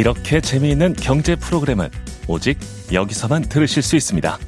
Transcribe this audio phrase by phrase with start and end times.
[0.00, 1.90] 이렇게 재미있는 경제 프로그램은
[2.26, 2.58] 오직
[2.90, 4.38] 여기서만 들으실 수 있습니다.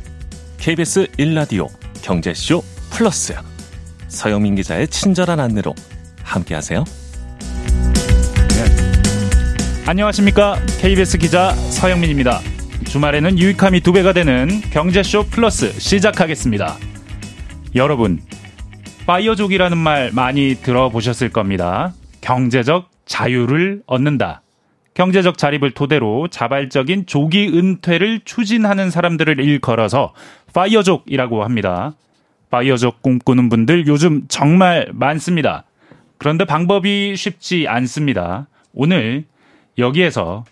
[0.57, 1.69] KBS 1라디오
[2.03, 3.35] 경제쇼 플러스
[4.09, 5.75] 서영민 기자의 친절한 안내로
[6.23, 6.85] 함께하세요.
[8.49, 9.85] 네.
[9.85, 12.41] 안녕하십니까 KBS 기자 서영민입니다.
[12.87, 16.79] 주말에는 유익함이 두 배가 되는 경제쇼 플러스 시작하겠습니다.
[17.75, 18.23] 여러분
[19.05, 21.93] FIRE족이라는 말 많이 들어보셨을 겁니다.
[22.23, 24.42] 경제적 자유를 얻는다.
[24.95, 30.13] 경제적 자립을 토대로 자발적인 조기 은퇴를 추진하는 사람들을 일컬어서
[30.53, 31.95] 파이어족이라고 합니다.
[32.51, 35.65] 파이어족 꿈꾸는 분들 요즘 정말 많습니다.
[36.19, 38.47] 그런데 방법이 쉽지 않습니다.
[38.75, 39.25] 오늘
[39.79, 40.45] 여기에서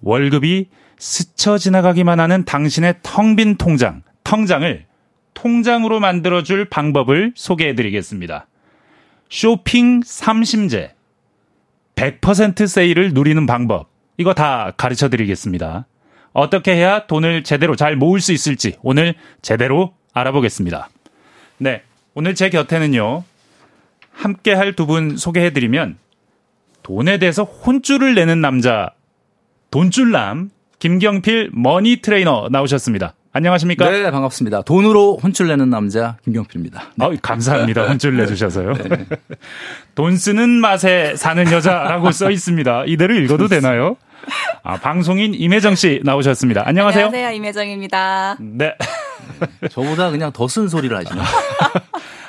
[0.00, 4.86] 월급이 스쳐 지나가기만 하는 당신의 텅 빈 통장, 통장을
[5.34, 8.46] 통장으로 만들어줄 방법을 소개해 드리겠습니다.
[9.28, 10.93] 쇼핑 삼심제.
[11.96, 13.88] 100% 세일을 누리는 방법.
[14.16, 15.86] 이거 다 가르쳐 드리겠습니다.
[16.32, 20.88] 어떻게 해야 돈을 제대로 잘 모을 수 있을지 오늘 제대로 알아보겠습니다.
[21.58, 21.82] 네.
[22.14, 23.24] 오늘 제 곁에는요.
[24.12, 25.98] 함께 할 두 분 소개해 드리면
[26.82, 28.90] 돈에 대해서 혼쭐을 내는 남자
[29.70, 33.14] 돈쭐남 김경필 머니 트레이너 나오셨습니다.
[33.36, 33.90] 안녕하십니까?
[33.90, 34.62] 네, 반갑습니다.
[34.62, 36.82] 돈으로 혼쭐 내는 남자 김경필입니다.
[36.94, 37.04] 네.
[37.04, 37.82] 어, 감사합니다.
[37.90, 38.74] 혼쭐 내주셔서요.
[38.74, 39.06] 네.
[39.96, 42.84] 돈 쓰는 맛에 사는 여자라고 써 있습니다.
[42.86, 43.96] 이대로 읽어도 되나요?
[44.62, 46.62] 아, 방송인 임혜정 씨 나오셨습니다.
[46.64, 47.06] 안녕하세요.
[47.06, 47.36] 안녕하세요.
[47.36, 48.36] 임혜정입니다.
[48.40, 48.76] 네.
[49.68, 51.20] 저보다 그냥 더 쓴 소리를 하시네.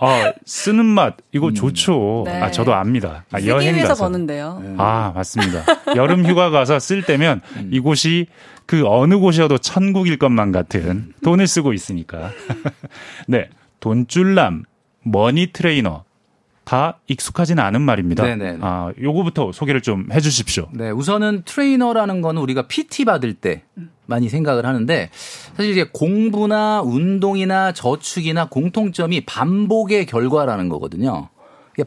[0.00, 1.54] 아, 쓰는 맛 이거 음.
[1.54, 2.24] 좋죠.
[2.26, 2.40] 네.
[2.40, 3.24] 아 저도 압니다.
[3.30, 4.60] 아, 여행 가서 버는데요.
[4.62, 4.74] 네.
[4.78, 5.64] 아 맞습니다.
[5.96, 7.70] 여름 휴가 가서 쓸 때면 음.
[7.72, 8.26] 이곳이
[8.66, 12.30] 그 어느 곳이어도 천국일 것만 같은 돈을 쓰고 있으니까.
[13.28, 13.48] 네,
[13.80, 14.64] 돈쭐남,
[15.02, 16.04] 머니 트레이너
[16.64, 18.22] 다 익숙하지는 않은 말입니다.
[18.22, 18.58] 네네.
[18.60, 20.68] 아, 요거부터 소개를 좀 해주십시오.
[20.72, 23.64] 네, 우선은 트레이너라는 거는 우리가 PT 받을 때
[24.10, 25.08] 많이 생각을 하는데
[25.56, 31.28] 사실 이제 공부나 운동이나 저축이나 공통점이 반복의 결과라는 거거든요.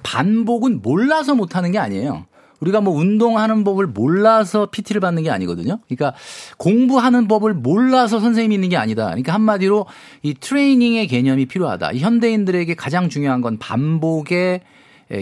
[0.02, 2.26] 반복은 몰라서 못하는 게 아니에요.
[2.62, 5.80] 우리가 뭐 운동하는 법을 몰라서 PT를 받는 게 아니거든요.
[5.88, 6.18] 그러니까
[6.58, 9.08] 공부하는 법을 몰라서 선생님이 있는 게 아니다.
[9.08, 9.86] 그러니까 한마디로
[10.24, 11.92] 이 트레이닝의 개념이 필요하다.
[11.92, 14.62] 이 현대인들에게 가장 중요한 건 반복의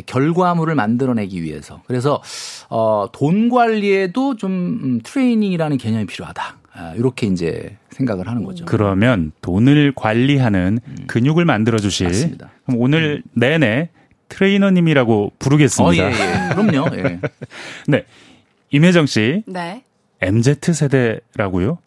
[0.05, 1.81] 결과물을 만들어내기 위해서.
[1.87, 2.21] 그래서
[2.69, 6.60] 어, 돈 관리에도 좀 음, 트레이닝이라는 개념이 필요하다.
[6.73, 8.65] 아, 이렇게 이제 생각을 하는 거죠.
[8.65, 10.95] 그러면 돈을 관리하는 음.
[11.07, 13.31] 근육을 만들어 주실 그럼 오늘 음.
[13.39, 13.89] 내내
[14.29, 16.03] 트레이너님이라고 부르겠습니다.
[16.03, 16.55] 어, 예, 예.
[16.55, 16.95] 그럼요.
[16.95, 17.19] 예.
[17.87, 18.05] 네.
[18.69, 19.43] 임혜정 씨.
[19.45, 19.83] 네.
[20.21, 21.79] MZ 세대라고요?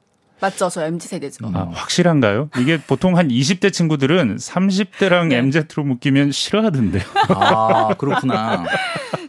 [0.44, 0.68] 맞죠.
[0.68, 1.50] 저 MZ 세대죠.
[1.54, 2.50] 아, 확실한가요?
[2.58, 5.36] 이게 보통 한 20대 친구들은 30대랑 네.
[5.38, 7.02] MZ로 묶이면 싫어하던데요.
[7.28, 8.64] 아, 그렇구나.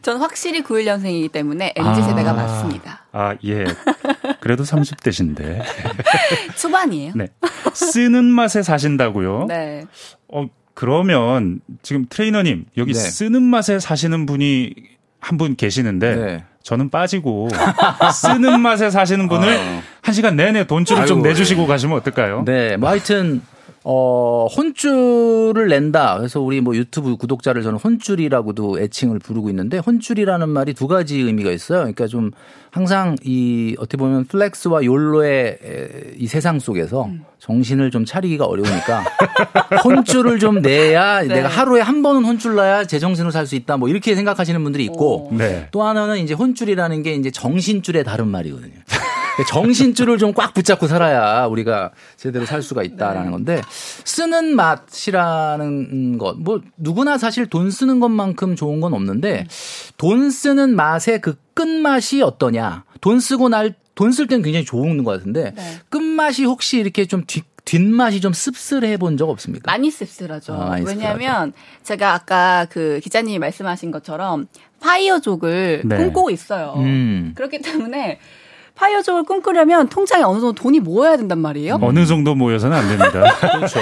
[0.01, 3.05] 전 확실히 91년생이기 때문에 MZ 세대가 아, 맞습니다.
[3.13, 3.65] 아, 예.
[4.41, 5.63] 그래도 30대신데.
[6.59, 7.13] 초반이에요.
[7.15, 7.27] 네.
[7.73, 9.45] 쓰는 맛에 사신다고요?
[9.47, 9.85] 네.
[10.27, 12.99] 어, 그러면 지금 트레이너님 여기 네.
[12.99, 14.73] 쓰는 맛에 사시는 분이
[15.21, 16.43] 한 분 계시는데 네.
[16.65, 17.47] 저는 빠지고
[18.11, 19.83] 쓰는 맛에 사시는 분을 어.
[20.01, 21.67] 한 시간 내내 혼줄을 좀 내주시고 네.
[21.67, 22.43] 가시면 어떨까요?
[22.43, 23.43] 네, 뭐 하여튼
[23.87, 26.17] 어, 혼줄을 낸다.
[26.17, 31.51] 그래서 우리 뭐 유튜브 구독자를 저는 혼줄이라고도 애칭을 부르고 있는데 혼줄이라는 말이 두 가지 의미가
[31.51, 31.79] 있어요.
[31.81, 32.31] 그러니까 좀
[32.71, 35.59] 항상 이 어떻게 보면 flex와 욜로의
[36.17, 37.23] 이 세상 속에서 음.
[37.37, 39.03] 정신을 좀 차리기가 어려우니까
[39.85, 41.35] 혼줄을 좀 내야 네.
[41.35, 43.77] 내가 하루에 한 번은 혼줄 나야 제정신으로 살 수 있다.
[43.77, 45.67] 뭐 이렇게 생각하시는 분들이 있고 네.
[45.69, 48.73] 또 하나는 이제 혼줄이라는 게 이제 정신줄의 다른 말이거든요.
[49.43, 53.31] 정신줄을 좀 꽉 붙잡고 살아야 우리가 제대로 살 수가 있다라는 네.
[53.31, 53.61] 건데
[54.03, 59.47] 쓰는 맛이라는 것, 뭐 누구나 사실 돈 쓰는 것만큼 좋은 건 없는데
[59.97, 62.83] 돈 쓰는 맛의 그 끝맛이 어떠냐?
[63.01, 65.61] 돈 쓰고 날 돈 쓸 때는 굉장히 좋은 것 같은데 네.
[65.89, 69.71] 끝맛이 혹시 이렇게 좀 뒤, 뒷맛이 좀 씁쓸해 본 적 없습니까?
[69.71, 70.53] 많이 씁쓸하죠.
[70.53, 71.53] 아, 많이 왜냐하면
[71.83, 74.47] 제가 아까 그 기자님이 말씀하신 것처럼
[74.81, 75.95] 파이어족을 네.
[75.97, 76.73] 꿈꾸고 있어요.
[76.75, 77.31] 음.
[77.35, 78.19] 그렇기 때문에
[78.75, 81.79] 파이어족을 꿈꾸려면 통장에 어느 정도 돈이 모여야 된단 말이에요.
[81.81, 83.23] 어느 정도 모여서는 안 됩니다.
[83.39, 83.79] 그렇죠.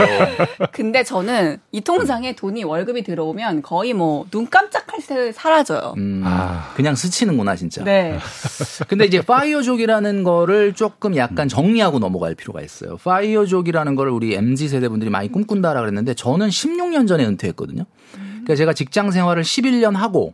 [0.71, 5.93] 근데 저는 이 통장에 돈이 월급이 들어오면 거의 뭐 눈 깜짝할 새 사라져요.
[5.97, 7.83] 음, 아, 그냥 스치는구나 진짜.
[7.83, 8.17] 네.
[8.87, 12.97] 근데 이제 파이어족이라는 거를 조금 약간 정리하고 넘어갈 필요가 있어요.
[12.97, 17.83] 파이어족이라는 거를 우리 MZ 세대 분들이 많이 꿈꾼다라 그랬는데 저는 16년 전에 은퇴했거든요.
[18.13, 20.33] 그러니까 제가 직장 생활을 11년 하고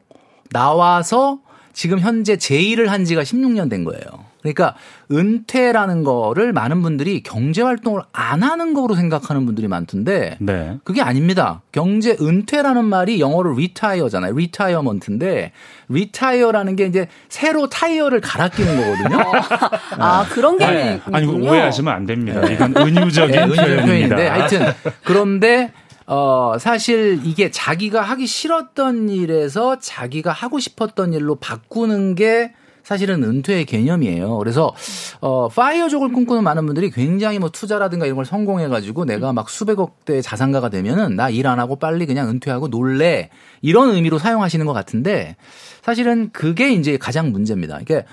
[0.52, 1.40] 나와서
[1.74, 4.02] 지금 현재 제 일을 한 지가 16년 된 거예요.
[4.42, 4.76] 그러니까
[5.12, 10.78] 은퇴라는 거를 많은 분들이 경제 활동을 안 하는 거로 생각하는 분들이 많던데 네.
[10.84, 11.62] 그게 아닙니다.
[11.72, 14.34] 경제 은퇴라는 말이 영어로 retire잖아요.
[14.34, 15.52] retirement인데
[15.90, 19.32] retire라는 게 이제 새로 타이어를 갈아 끼는 거거든요.
[20.00, 21.02] 아, 그런 게 네.
[21.12, 22.46] 아니 오해하시면 안 됩니다.
[22.48, 24.68] 이건 은유적인 네, 표현인데 하여튼
[25.04, 25.72] 그런데
[26.06, 32.54] 어, 사실 이게 자기가 하기 싫었던 일에서 자기가 하고 싶었던 일로 바꾸는 게
[32.84, 34.38] 사실은 은퇴의 개념이에요.
[34.38, 34.74] 그래서
[35.22, 40.06] 어 파이어족을 꿈꾸는 많은 분들이 굉장히 뭐 투자라든가 이런 걸 성공해 가지고 내가 막 수백억
[40.06, 43.30] 대의 자산가가 되면은 나 일 안 하고 빨리 그냥 은퇴하고 놀래
[43.62, 45.36] 이런 의미로 사용하시는 것 같은데
[45.84, 47.80] 사실은 그게 이제 가장 문제입니다.
[47.82, 48.06] 이게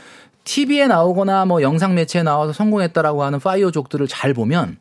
[0.44, 4.76] TV에 나오거나 뭐 영상 매체에 나와서 성공했다라고 하는 파이어족들을 잘 보면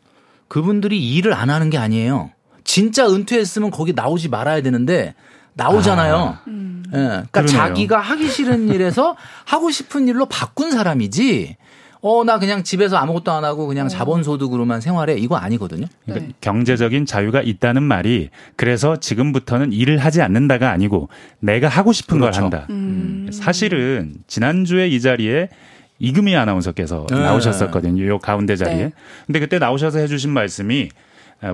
[0.48, 2.32] 그분들이 일을 안 하는 게 아니에요.
[2.64, 5.16] 진짜 은퇴했으면 거기 나오지 말아야 되는데
[5.56, 6.16] 나오잖아요.
[6.16, 6.42] 아.
[6.48, 6.84] 음.
[6.88, 6.92] 예.
[6.92, 7.58] 그러니까 그러네요.
[7.58, 9.16] 자기가 하기 싫은 일에서
[9.46, 11.58] 하고 싶은 일로 바꾼 사람이지.
[12.02, 13.90] 어, 나 그냥 집에서 아무것도 안 하고 그냥 어.
[13.90, 15.16] 자본소득으로만 생활해.
[15.16, 15.88] 이거 아니거든요.
[16.06, 16.34] 그러니까 네.
[16.40, 21.10] 경제적인 자유가 있다는 말이 그래서 지금부터는 일을 하지 않는다가 아니고
[21.40, 22.42] 내가 하고 싶은 그렇죠.
[22.42, 22.68] 걸 한다.
[22.70, 23.30] 음.
[23.34, 25.50] 사실은 지난주에 이 자리에
[25.98, 27.18] 이금희 아나운서께서 네.
[27.18, 28.06] 나오셨었거든요.
[28.06, 28.76] 요 가운데 자리에.
[28.76, 28.92] 네.
[29.26, 30.90] 근데 그때 나오셔서 해주신 말씀이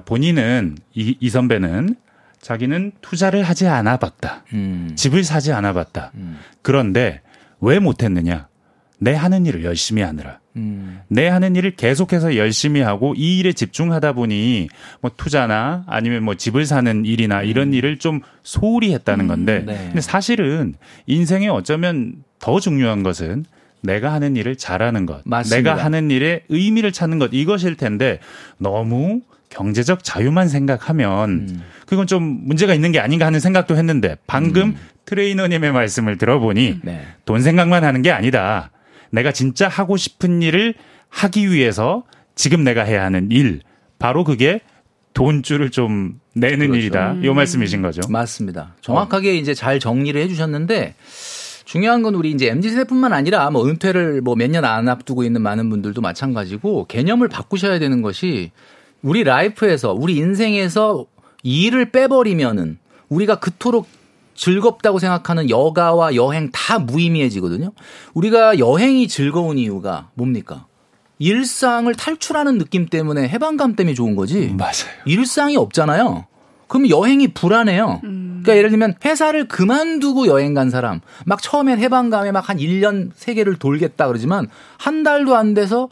[0.03, 1.95] 본인은 이, 이 선배는
[2.41, 4.43] 자기는 투자를 하지 않아 봤다.
[4.53, 4.91] 음.
[4.95, 6.11] 집을 사지 않아 봤다.
[6.15, 6.39] 음.
[6.61, 7.21] 그런데
[7.59, 8.47] 왜 못했느냐?
[8.97, 10.39] 내 하는 일을 열심히 하느라.
[10.55, 10.99] 음.
[11.07, 14.67] 내 하는 일을 계속해서 열심히 하고 이 일에 집중하다 보니
[15.01, 17.73] 뭐 투자나 아니면 뭐 집을 사는 일이나 이런 음.
[17.73, 19.27] 일을 좀 소홀히 했다는 음.
[19.27, 19.77] 건데 네.
[19.87, 20.73] 근데 사실은
[21.07, 23.45] 인생에 어쩌면 더 중요한 것은
[23.81, 25.71] 내가 하는 일을 잘하는 것, 맞습니다.
[25.71, 28.19] 내가 하는 일에 의미를 찾는 것 이것일 텐데
[28.57, 29.21] 너무
[29.51, 31.61] 경제적 자유만 생각하면 음.
[31.85, 34.77] 그건 좀 문제가 있는 게 아닌가 하는 생각도 했는데 방금 음.
[35.05, 37.05] 트레이너님의 말씀을 들어보니 네.
[37.25, 38.71] 돈 생각만 하는 게 아니다.
[39.11, 40.73] 내가 진짜 하고 싶은 일을
[41.09, 42.03] 하기 위해서
[42.33, 43.59] 지금 내가 해야 하는 일
[43.99, 44.61] 바로 그게
[45.13, 46.75] 돈줄을 좀 내는 그렇죠.
[46.79, 47.15] 일이다.
[47.21, 47.35] 이 음.
[47.35, 48.01] 말씀이신 거죠.
[48.09, 48.75] 맞습니다.
[48.81, 49.33] 정확하게 어.
[49.33, 50.95] 이제 잘 정리를 해주셨는데
[51.65, 55.41] 중요한 건 우리 이제 MZ 세대뿐만 아니라 뭐 은퇴를 뭐 몇 년 안 앞두고 있는
[55.41, 58.51] 많은 분들도 마찬가지고 개념을 바꾸셔야 되는 것이
[59.01, 61.05] 우리 라이프에서 우리 인생에서
[61.43, 62.77] 일을 빼버리면은
[63.09, 63.87] 우리가 그토록
[64.35, 67.71] 즐겁다고 생각하는 여가와 여행 다 무의미해지거든요.
[68.13, 70.65] 우리가 여행이 즐거운 이유가 뭡니까?
[71.19, 74.55] 일상을 탈출하는 느낌 때문에 해방감 때문에 좋은 거지.
[74.57, 74.91] 맞아요.
[75.05, 76.25] 일상이 없잖아요.
[76.67, 78.01] 그럼 여행이 불안해요.
[78.05, 78.39] 음.
[78.41, 83.57] 그러니까 예를 들면 회사를 그만두고 여행 간 사람, 막 처음엔 해방감에 막 한 1년 세계를
[83.57, 85.89] 돌겠다 그러지만 한 달도 안 돼서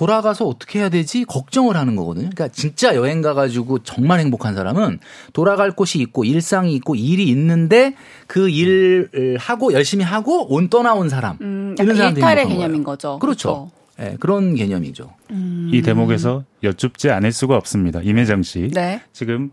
[0.00, 2.30] 돌아가서 어떻게 해야 되지 걱정을 하는 거거든요.
[2.30, 4.98] 그러니까 진짜 여행 가가지고 정말 행복한 사람은
[5.34, 7.94] 돌아갈 곳이 있고 일상이 있고 일이 있는데
[8.26, 13.18] 그 일을 하고 열심히 하고 온 떠나온 사람 음, 이런 사람들이 일탈의 개념인 거죠.
[13.18, 13.70] 그렇죠.
[13.94, 15.12] 그 네, 그런 개념이죠.
[15.32, 15.70] 음.
[15.70, 18.00] 이 대목에서 여쭙지 않을 수가 없습니다.
[18.00, 19.02] 임혜정 씨 네.
[19.12, 19.50] 지금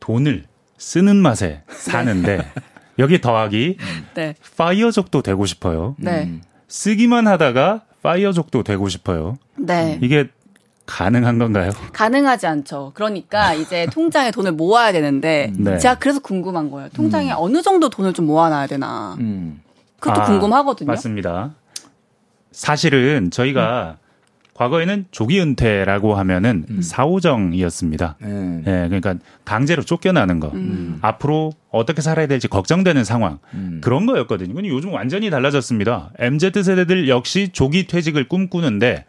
[0.00, 0.44] 돈을
[0.78, 2.52] 쓰는 맛에 사는데 네.
[2.98, 3.76] 여기 더하기
[4.14, 4.36] 네.
[4.56, 5.96] 파이어족도 되고 싶어요.
[5.98, 6.40] 네.
[6.66, 9.36] 쓰기만 하다가 파이어족도 되고 싶어요.
[9.56, 9.98] 네.
[10.00, 10.28] 이게
[10.86, 11.72] 가능한 건가요?
[11.92, 12.92] 가능하지 않죠.
[12.94, 15.78] 그러니까 이제 통장에 돈을 모아야 되는데 네.
[15.78, 16.88] 제가 그래서 궁금한 거예요.
[16.90, 17.36] 통장에 음.
[17.38, 19.16] 어느 정도 돈을 좀 모아놔야 되나.
[19.18, 19.60] 음.
[19.98, 20.86] 그것도 아, 궁금하거든요.
[20.86, 21.54] 맞습니다.
[22.52, 24.05] 사실은 저희가 음.
[24.56, 26.80] 과거에는 조기 은퇴라고 하면은 음.
[26.82, 28.16] 사오정이었습니다.
[28.20, 28.28] 네.
[28.64, 28.88] 네.
[28.88, 30.48] 그러니까 강제로 쫓겨나는 거.
[30.54, 30.98] 음.
[31.02, 33.38] 앞으로 어떻게 살아야 될지 걱정되는 상황.
[33.52, 33.80] 음.
[33.84, 34.54] 그런 거였거든요.
[34.54, 36.12] 근데 요즘 완전히 달라졌습니다.
[36.18, 39.04] MZ 세대들 역시 조기 퇴직을 꿈꾸는데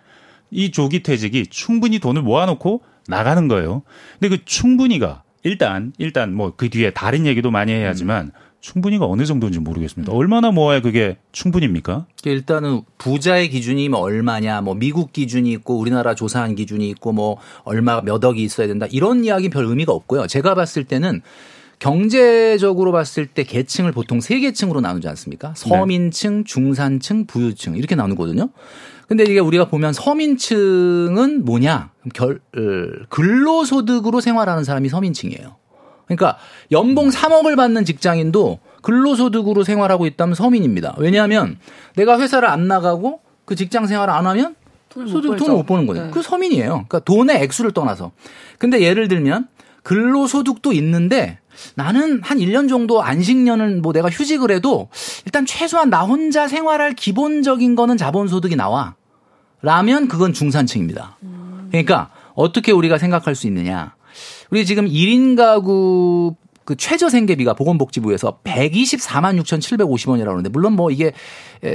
[0.51, 3.83] 이 조기 퇴직이 충분히 돈을 모아놓고 나가는 거예요.
[4.19, 8.31] 근데 그 충분히가 일단 일단 뭐 그 뒤에 다른 얘기도 많이 해야지만 음.
[8.61, 10.11] 충분히가 어느 정도인지 모르겠습니다.
[10.13, 12.05] 얼마나 모아야 그게 충분입니까?
[12.25, 18.01] 일단은 부자의 기준이 뭐 얼마냐, 뭐 미국 기준이 있고 우리나라 조사한 기준이 있고 뭐 얼마
[18.01, 20.27] 몇 억이 있어야 된다 이런 이야기 별 의미가 없고요.
[20.27, 21.21] 제가 봤을 때는
[21.79, 25.53] 경제적으로 봤을 때 계층을 보통 세 계층으로 나누지 않습니까?
[25.53, 25.69] 네.
[25.69, 28.49] 서민층, 중산층, 부유층 이렇게 나누거든요.
[29.07, 31.91] 근데 이게 우리가 보면 서민층은 뭐냐?
[32.13, 35.55] 결, 어, 근로소득으로 생활하는 사람이 서민층이에요.
[36.07, 36.37] 그러니까
[36.71, 40.95] 연봉 3억을 받는 직장인도 근로소득으로 생활하고 있다면 서민입니다.
[40.97, 41.57] 왜냐하면
[41.95, 44.55] 내가 회사를 안 나가고 그 직장 생활을 안 하면
[44.89, 46.05] 소득 돈을 못 버는 거예요.
[46.05, 46.11] 네.
[46.11, 46.69] 그 서민이에요.
[46.69, 48.11] 그러니까 돈의 액수를 떠나서.
[48.57, 49.47] 근데 예를 들면
[49.83, 51.39] 근로소득도 있는데
[51.75, 54.89] 나는 한 1년 정도 안식년은 뭐 내가 휴직을 해도
[55.25, 58.95] 일단 최소한 나 혼자 생활할 기본적인 거는 자본소득이 나와.
[59.61, 61.17] 라면 그건 중산층입니다.
[61.69, 63.96] 그러니까 어떻게 우리가 생각할 수 있느냐.
[64.51, 71.13] 우리 지금 1인 가구 그 최저 생계비가 보건복지부에서 124만 6,750원이라고 하는데 물론 뭐 이게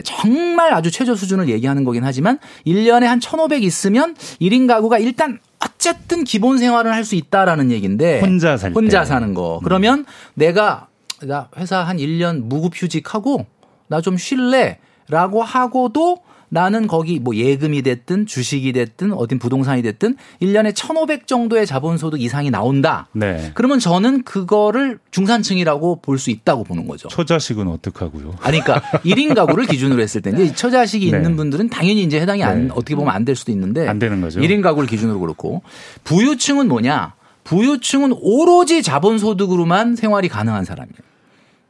[0.05, 6.25] 정말 아주 최저 수준을 얘기하는 거긴 하지만 1년에 한 1,500 있으면 1인 가구가 일단 어쨌든
[6.25, 9.07] 기본 생활을 할 수 있다라는 얘기인데 혼자 살 혼자 때.
[9.07, 9.61] 사는 거.
[9.65, 10.05] 그러면 음.
[10.35, 10.89] 내가
[11.23, 13.47] 나 회사 한 1년 무급 휴직하고
[13.89, 16.19] 나 좀 쉴래 라고 하고도
[16.55, 22.51] 나는 거기 뭐 예금이 됐든 주식이 됐든 어딘 부동산이 됐든 1년에 1,500 정도의 자본소득 이상이
[22.51, 23.09] 나온다.
[23.15, 23.53] 네.
[23.55, 27.09] 그러면 저는 그거를 중산층이라고 볼 수 있다고 보는 거죠.
[27.09, 28.35] 처자식은 어떡하고요?
[28.43, 31.17] 아니 그러니까 1인 가구를 기준으로 했을 때 이제 처자식이 네.
[31.17, 32.73] 있는 분들은 당연히 이제 해당이 안 네.
[32.73, 34.39] 어떻게 보면 안 될 수도 있는데 안 되는 거죠.
[34.41, 35.63] 1인 가구를 기준으로 그렇고
[36.05, 37.15] 부유층은 뭐냐?
[37.45, 40.97] 부유층은 오로지 자본소득으로만 생활이 가능한 사람이에요.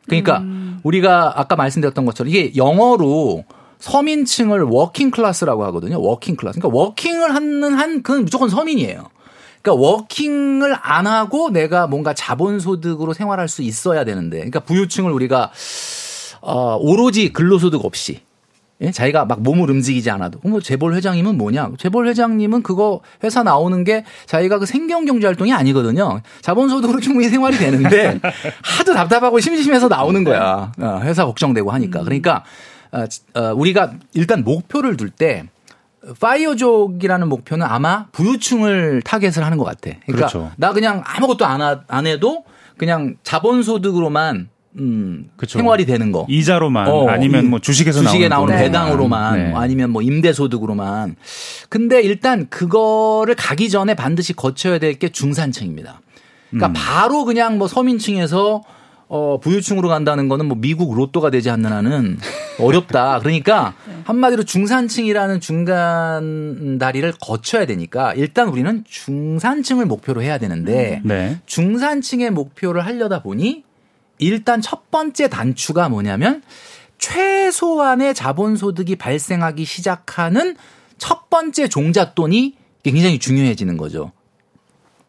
[0.06, 0.80] 그러니까 음.
[0.82, 3.44] 우리가 아까 말씀드렸던 것처럼 이게 영어로
[3.82, 6.00] 서민층을 working class라고 하거든요.
[6.00, 6.60] working class.
[6.60, 9.08] 그러니까 working을 하는 한 그건 무조건 서민이에요.
[9.60, 15.50] 그러니까 working을 안 하고 내가 뭔가 자본 소득으로 생활할 수 있어야 되는데, 그러니까 부유층을 우리가
[16.42, 18.20] 어, 오로지 근로소득 없이
[18.82, 18.92] 예?
[18.92, 20.38] 자기가 막 몸을 움직이지 않아도.
[20.44, 21.72] 뭐 재벌 회장님은 뭐냐?
[21.78, 26.20] 재벌 회장님은 그거 회사 나오는 게 자기가 그 생경 경제 활동이 아니거든요.
[26.40, 28.20] 자본소득으로 충분히 생활이 되는데
[28.62, 30.72] 하도 답답하고 심심해서 나오는 거야.
[30.78, 32.04] 어, 회사 걱정되고 하니까.
[32.04, 32.44] 그러니까
[33.56, 35.44] 우리가 일단 목표를 둘 때
[36.20, 39.90] 파이어족이라는 목표는 아마 부유층을 타겟을 하는 것 같아.
[40.06, 40.50] 그러니까 그렇죠.
[40.56, 42.44] 나 그냥 아무것도 안, 하, 안 해도
[42.76, 45.58] 그냥 자본소득으로만 음, 그렇죠.
[45.58, 46.26] 생활이 되는 거.
[46.28, 49.52] 이자로만 어, 아니면 뭐 주식에서 주식에 나오는, 나오는 배당으로만 네.
[49.54, 51.14] 아니면 뭐 임대 소득으로만.
[51.68, 56.00] 근데 일단 그거를 가기 전에 반드시 거쳐야 될 게 중산층입니다.
[56.50, 56.72] 그러니까 음.
[56.74, 58.62] 바로 그냥 뭐 서민층에서
[59.14, 62.16] 어, 부유층으로 간다는 거는 뭐 미국 로또가 되지 않는 한은
[62.58, 63.18] 어렵다.
[63.18, 63.94] 그러니까 네.
[64.04, 71.08] 한마디로 중산층이라는 중간 다리를 거쳐야 되니까 일단 우리는 중산층을 목표로 해야 되는데 음.
[71.08, 71.38] 네.
[71.44, 73.64] 중산층의 목표를 하려다 보니
[74.16, 76.42] 일단 첫 번째 단추가 뭐냐면
[76.96, 80.56] 최소한의 자본소득이 발생하기 시작하는
[80.96, 84.12] 첫 번째 종잣돈이 굉장히 중요해지는 거죠.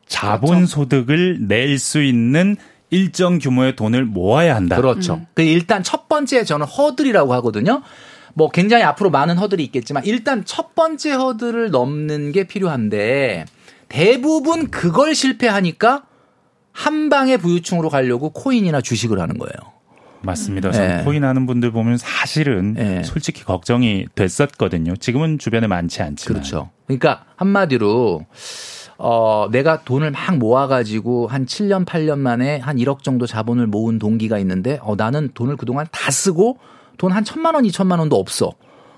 [0.07, 2.57] 자본소득을 낼 수 있는
[2.93, 4.75] 일정 규모의 돈을 모아야 한다.
[4.75, 5.15] 그렇죠.
[5.15, 5.25] 음.
[5.33, 7.81] 그 일단 첫 번째 저는 허들이라고 하거든요.
[8.35, 13.45] 뭐 굉장히 앞으로 많은 허들이 있겠지만 일단 첫 번째 허들을 넘는 게 필요한데
[13.89, 16.03] 대부분 그걸 실패하니까
[16.71, 19.53] 한 방에 부유층으로 가려고 코인이나 주식을 하는 거예요.
[20.21, 20.71] 맞습니다.
[20.71, 21.03] 네.
[21.03, 23.03] 코인 하는 분들 보면 사실은 네.
[23.03, 24.95] 솔직히 걱정이 됐었거든요.
[24.95, 26.41] 지금은 주변에 많지 않지만.
[26.41, 26.69] 그렇죠.
[26.87, 28.25] 그러니까 한마디로
[29.05, 34.39] 어, 내가 돈을 막 모아가지고 한 7년, 8년 만에 한 1억 정도 자본을 모은 동기가
[34.39, 36.57] 있는데, 어, 나는 돈을 그동안 다 쓰고
[36.97, 38.53] 돈 한 천만 원, 이천만 원도 없어.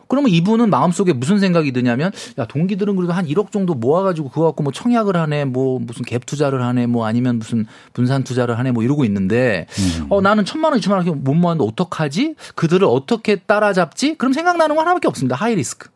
[0.08, 4.62] 그러면 이분은 마음속에 무슨 생각이 드냐면 야 동기들은 그래도 한 1억 정도 모아가지고 그거 갖고
[4.62, 8.84] 뭐 청약을 하네 뭐 무슨 갭 투자를 하네 뭐 아니면 무슨 분산 투자를 하네 뭐
[8.84, 10.06] 이러고 있는데 음.
[10.12, 14.86] 어 나는 천만 원 이천만 원 못 모았는데 어떡하지 그들을 어떻게 따라잡지 그럼 생각나는 건
[14.86, 15.90] 하나밖에 없습니다 high risk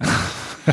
[0.00, 0.08] 그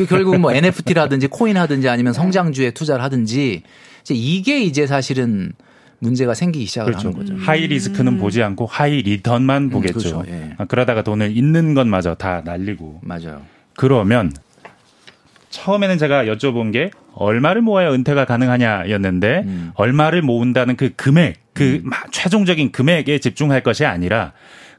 [0.08, 3.64] 결국 뭐 NFT라든지 코인 하든지 아니면 성장주에 투자를 하든지
[4.02, 5.54] 이제 이게 이제 사실은
[6.00, 7.10] 문제가 생기기 시작을 그렇죠.
[7.10, 7.36] 하는 거죠.
[7.38, 8.20] high risk는 음.
[8.20, 10.00] 보지 않고 high return만 음, 보겠죠.
[10.00, 10.24] 그렇죠.
[10.30, 10.54] 예.
[10.58, 13.02] 아, 그러다가 돈을 있는 것마저 다 날리고.
[13.04, 13.42] 맞아요.
[13.76, 14.32] 그러면
[15.50, 19.72] 처음에는 제가 여쭤본 게 얼마를 모아야 은퇴가 가능하냐였는데 음.
[19.76, 21.90] 얼마를 모은다는 그 금액, 그 음.
[22.12, 24.32] 최종적인 금액에 집중할 것이 아니라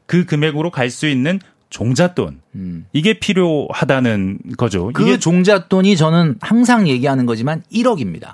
[0.05, 1.39] 그 금액으로 갈 수 있는
[1.71, 2.85] 종잣돈 음.
[2.93, 4.91] 이게 필요하다는 거죠.
[4.93, 8.33] 그 종잣돈이 저는 항상 얘기하는 거지만 1억입니다.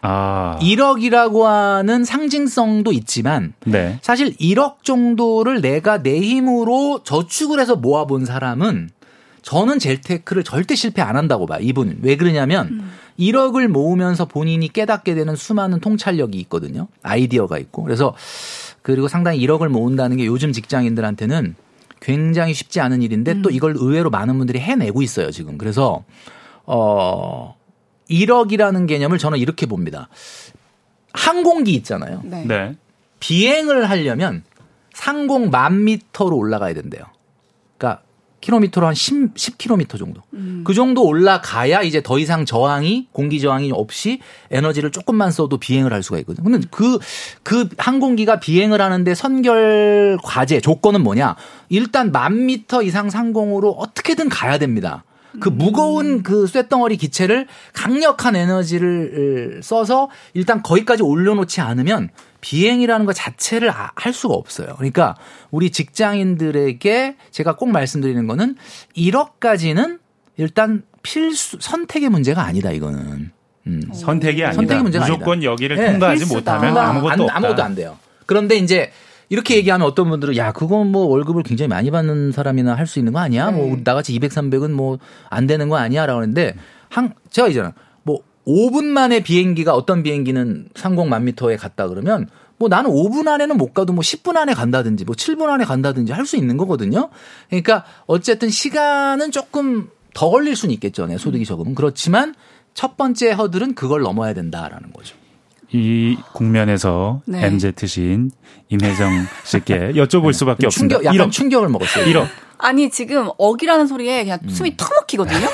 [0.00, 0.58] 아.
[0.62, 3.98] 1억이라고 하는 상징성도 있지만 네.
[4.02, 8.90] 사실 1억 정도를 내가 내 힘으로 저축을 해서 모아본 사람은
[9.42, 11.60] 저는 젤테크를 절대 실패 안 한다고 봐요.
[11.60, 12.90] 이분은 왜 그러냐면 음.
[13.18, 16.86] 1억을 모으면서 본인이 깨닫게 되는 수많은 통찰력이 있거든요.
[17.02, 18.14] 아이디어가 있고 그래서
[18.82, 21.56] 그리고 상당히 1억을 모은다는 게 요즘 직장인들한테는
[22.04, 23.42] 굉장히 쉽지 않은 일인데 음.
[23.42, 25.56] 또 이걸 의외로 많은 분들이 해내고 있어요, 지금.
[25.56, 26.04] 그래서
[26.66, 27.56] 어
[28.10, 30.08] 1억이라는 개념을 저는 이렇게 봅니다.
[31.14, 32.20] 항공기 있잖아요.
[32.24, 32.44] 네.
[32.44, 32.76] 네.
[33.20, 34.42] 비행을 하려면
[34.92, 37.04] 상공 만 미터로 올라가야 된대요.
[38.44, 40.20] 킬로미터로 한 10, 10km 정도.
[40.34, 40.64] 음.
[40.66, 44.20] 그 정도 올라가야 이제 더 이상 저항이 공기 저항이 없이
[44.50, 46.50] 에너지를 조금만 써도 비행을 할 수가 있거든요.
[46.50, 46.98] 근데 그,
[47.42, 51.36] 그 항공기가 비행을 하는데 선결 과제, 조건은 뭐냐?
[51.70, 55.04] 일단 만 미터 이상 상공으로 어떻게든 가야 됩니다.
[55.40, 55.56] 그 음.
[55.56, 62.10] 무거운 그 쇳덩어리 기체를 강력한 에너지를 써서 일단 거기까지 올려놓지 않으면
[62.48, 64.74] 비행이라는 것 자체를 아, 할 수가 없어요.
[64.76, 65.16] 그러니까
[65.50, 68.56] 우리 직장인들에게 제가 꼭 말씀드리는 거는
[68.96, 69.98] 1억까지는
[70.36, 73.30] 일단 필수 선택의 문제가 아니다 이거는.
[73.66, 73.82] 음.
[73.94, 74.56] 선택이 아니다.
[74.56, 75.50] 선택이 문제가 무조건 아니다.
[75.52, 75.90] 여기를 네.
[75.92, 76.26] 통과하지.
[76.34, 77.36] 못하면 아무것도 안, 없다.
[77.36, 77.96] 아무것도 안 돼요.
[78.26, 78.90] 그런데 이제
[79.30, 83.14] 이렇게 얘기하면 어떤 분들은 야 그건 뭐 월급을 굉장히 많이 받는 사람이나 할 수 있는
[83.14, 83.50] 거 아니야?
[83.52, 83.70] 뭐 네.
[83.70, 84.98] 뭐 나같이 200, 300은 뭐
[85.30, 86.54] 안 되는 거 아니야라고 하는데
[86.90, 87.72] 한 제가 뭐
[88.46, 93.74] 5분 만에 비행기가 어떤 비행기는 상공 만 미터에 갔다 그러면 뭐 나는 5분 안에는 못
[93.74, 97.08] 가도 뭐 10분 안에 간다든지 뭐 7분 안에 간다든지 할 수 있는 거거든요.
[97.48, 101.06] 그러니까 어쨌든 시간은 조금 더 걸릴 수는 있겠죠.
[101.06, 101.74] 네, 소득이 적으면.
[101.74, 102.34] 그렇지만
[102.74, 105.16] 첫 번째 허들은 그걸 넘어야 된다라는 거죠.
[105.72, 107.44] 이 국면에서 네.
[107.46, 108.30] MZ신
[108.68, 109.10] 임혜정
[109.44, 111.04] 씨께 여쭤볼 수밖에 충격, 없습니다.
[111.04, 111.32] 약간 1억.
[111.32, 112.04] 충격을 먹었어요.
[112.06, 112.26] 1억.
[112.58, 114.48] 아니 지금 억이라는 소리에 그냥 음.
[114.48, 115.46] 숨이 턱 막히거든요.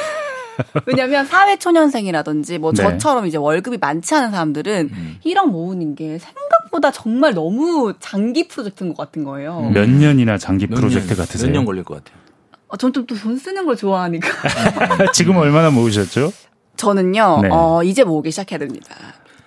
[0.86, 2.82] 왜냐하면 사회초년생이라든지 뭐 네.
[2.82, 5.16] 저처럼 이제 월급이 많지 않은 사람들은 음.
[5.24, 9.60] 1억 모으는 게 생각보다 정말 너무 장기 프로젝트인 것 같은 거예요.
[9.68, 9.72] 음.
[9.72, 11.50] 몇 년이나 장기 프로젝트 년, 같으세요?
[11.50, 12.20] 몇 년 걸릴 것 같아요?
[12.68, 14.28] 어, 전좀돈 쓰는 걸 좋아하니까.
[15.12, 16.32] 지금 얼마나 모으셨죠?
[16.76, 17.48] 저는요, 네.
[17.50, 18.86] 어, 이제 모으기 시작해야 됩니다.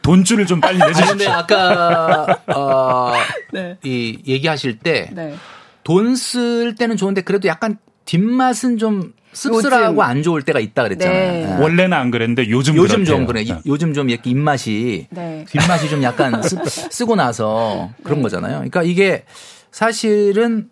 [0.01, 1.07] 돈줄을 좀 빨리 내주십시오.
[1.07, 3.13] 근데 아까 어,
[3.53, 3.77] 네.
[3.83, 6.15] 이 얘기하실 때돈 네.
[6.17, 9.99] 쓸 때는 좋은데 그래도 약간 뒷맛은 좀 씁쓸하고 요즘.
[10.01, 11.31] 안 좋을 때가 있다 그랬잖아요.
[11.31, 11.45] 네.
[11.45, 11.61] 네.
[11.61, 13.43] 원래는 안 그랬는데 요즘 요즘 좀 그래.
[13.43, 13.59] 네.
[13.65, 15.45] 요즘 좀 이렇게 입맛이 네.
[15.49, 18.23] 뒷맛이 좀 약간 쓰, 고 나서 그런 네.
[18.23, 18.53] 거잖아요.
[18.55, 19.25] 그러니까 이게
[19.71, 20.69] 사실은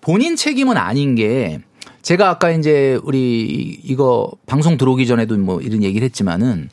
[0.00, 1.60] 본인 책임은 아닌 게
[2.02, 6.68] 제가 아까 이제 우리 이거 방송 들어오기 전에도 뭐 이런 얘기를 했지만은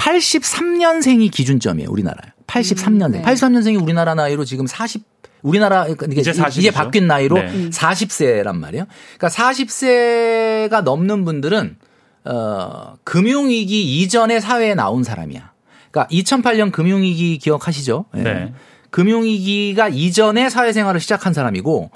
[0.00, 2.16] 83년생이 기준점이에요, 우리나라.
[2.46, 3.04] 83년생.
[3.04, 3.22] 음, 네.
[3.22, 5.04] 83년생이 우리나라 나이로 지금 40
[5.42, 7.70] 우리나라 그러니까 이제, 이제 바뀐 나이로 네.
[7.70, 8.86] 40세란 말이에요.
[9.16, 11.76] 그러니까 40세가 넘는 분들은
[12.24, 15.52] 어 금융 위기 이전에 사회에 나온 사람이야.
[15.90, 18.06] 그러니까 2008년 금융 위기 기억하시죠?
[18.12, 18.22] 네.
[18.22, 18.52] 네.
[18.90, 21.90] 금융 위기가 이전에 사회생활을 시작한 사람이고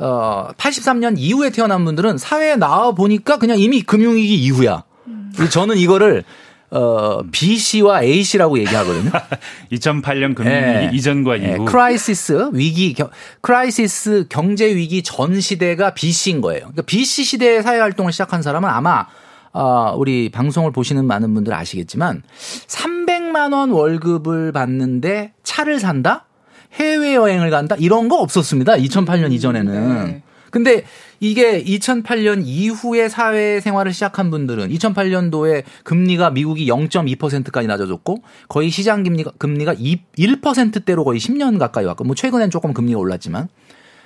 [0.00, 4.82] 어 83년 이후에 태어난 분들은 사회에 나와 보니까 그냥 이미 금융 위기 이후야.
[5.06, 5.32] 음.
[5.52, 6.24] 저는 이거를
[6.70, 9.10] 어, BC와 AC라고 얘기하거든요.
[9.72, 10.90] 2008년 금융위기 네.
[10.92, 11.52] 이전과 네.
[11.54, 11.64] 이후.
[11.64, 13.10] crisis 위기 겨,
[13.40, 16.60] crisis 경제 위기 전 시대가 BC인 거예요.
[16.60, 19.06] 그러니까 BC 시대에 사회 활동을 시작한 사람은 아마
[19.52, 22.22] 어, 우리 방송을 보시는 많은 분들 아시겠지만
[22.66, 26.26] 300만 원 월급을 받는데 차를 산다?
[26.74, 27.76] 해외 여행을 간다?
[27.78, 28.74] 이런 거 없었습니다.
[28.74, 30.04] 2008년 음, 이전에는.
[30.04, 30.22] 네.
[30.50, 30.84] 근데
[31.20, 39.32] 이게 2008년 이후에 사회 생활을 시작한 분들은 2008년도에 금리가 미국이 0.2%까지 낮아졌고 거의 시장 금리가
[39.38, 43.48] 금리가 1%대로 거의 10년 가까이 왔고 뭐 최근엔 조금 금리가 올랐지만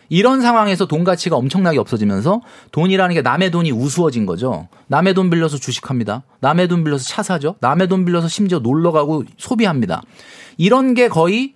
[0.09, 4.69] 이런 상황에서 돈 가치가 엄청나게 없어지면서 돈이라는 게 남의 돈이 우스워진 거죠.
[4.89, 6.25] 남의 돈 빌려서 주식합니다.
[6.41, 7.57] 남의 돈 빌려서 차 사죠.
[7.61, 10.03] 남의 돈 빌려서 심지어 놀러 가고 소비합니다.
[10.59, 11.55] 이런 게 거의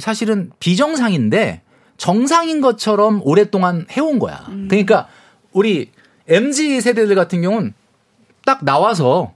[0.00, 1.62] 사실은 비정상인데
[1.96, 4.44] 정상인 것처럼 오랫동안 해온 거야.
[4.48, 4.66] 음.
[4.68, 5.08] 그러니까
[5.52, 5.90] 우리
[6.28, 7.74] MZ 세대들 같은 경우는
[8.44, 9.32] 딱 나와서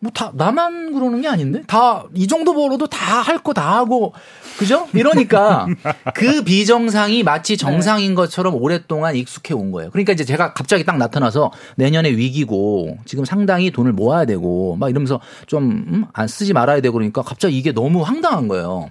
[0.00, 4.12] 뭐 다 나만 그러는 게 아닌데 다 이 정도 벌어도 다 할 거 다 하고
[4.56, 4.86] 그죠?
[4.94, 5.66] 이러니까
[6.14, 9.90] 그 비정상이 마치 정상인 것처럼 오랫동안 익숙해 온 거예요.
[9.90, 15.20] 그러니까 이제 제가 갑자기 딱 나타나서 내년에 위기고 지금 상당히 돈을 모아야 되고 막 이러면서
[15.48, 16.28] 좀안 음?
[16.28, 18.90] 쓰지 말아야 되고 그러니까 갑자기 이게 너무 황당한 거예요.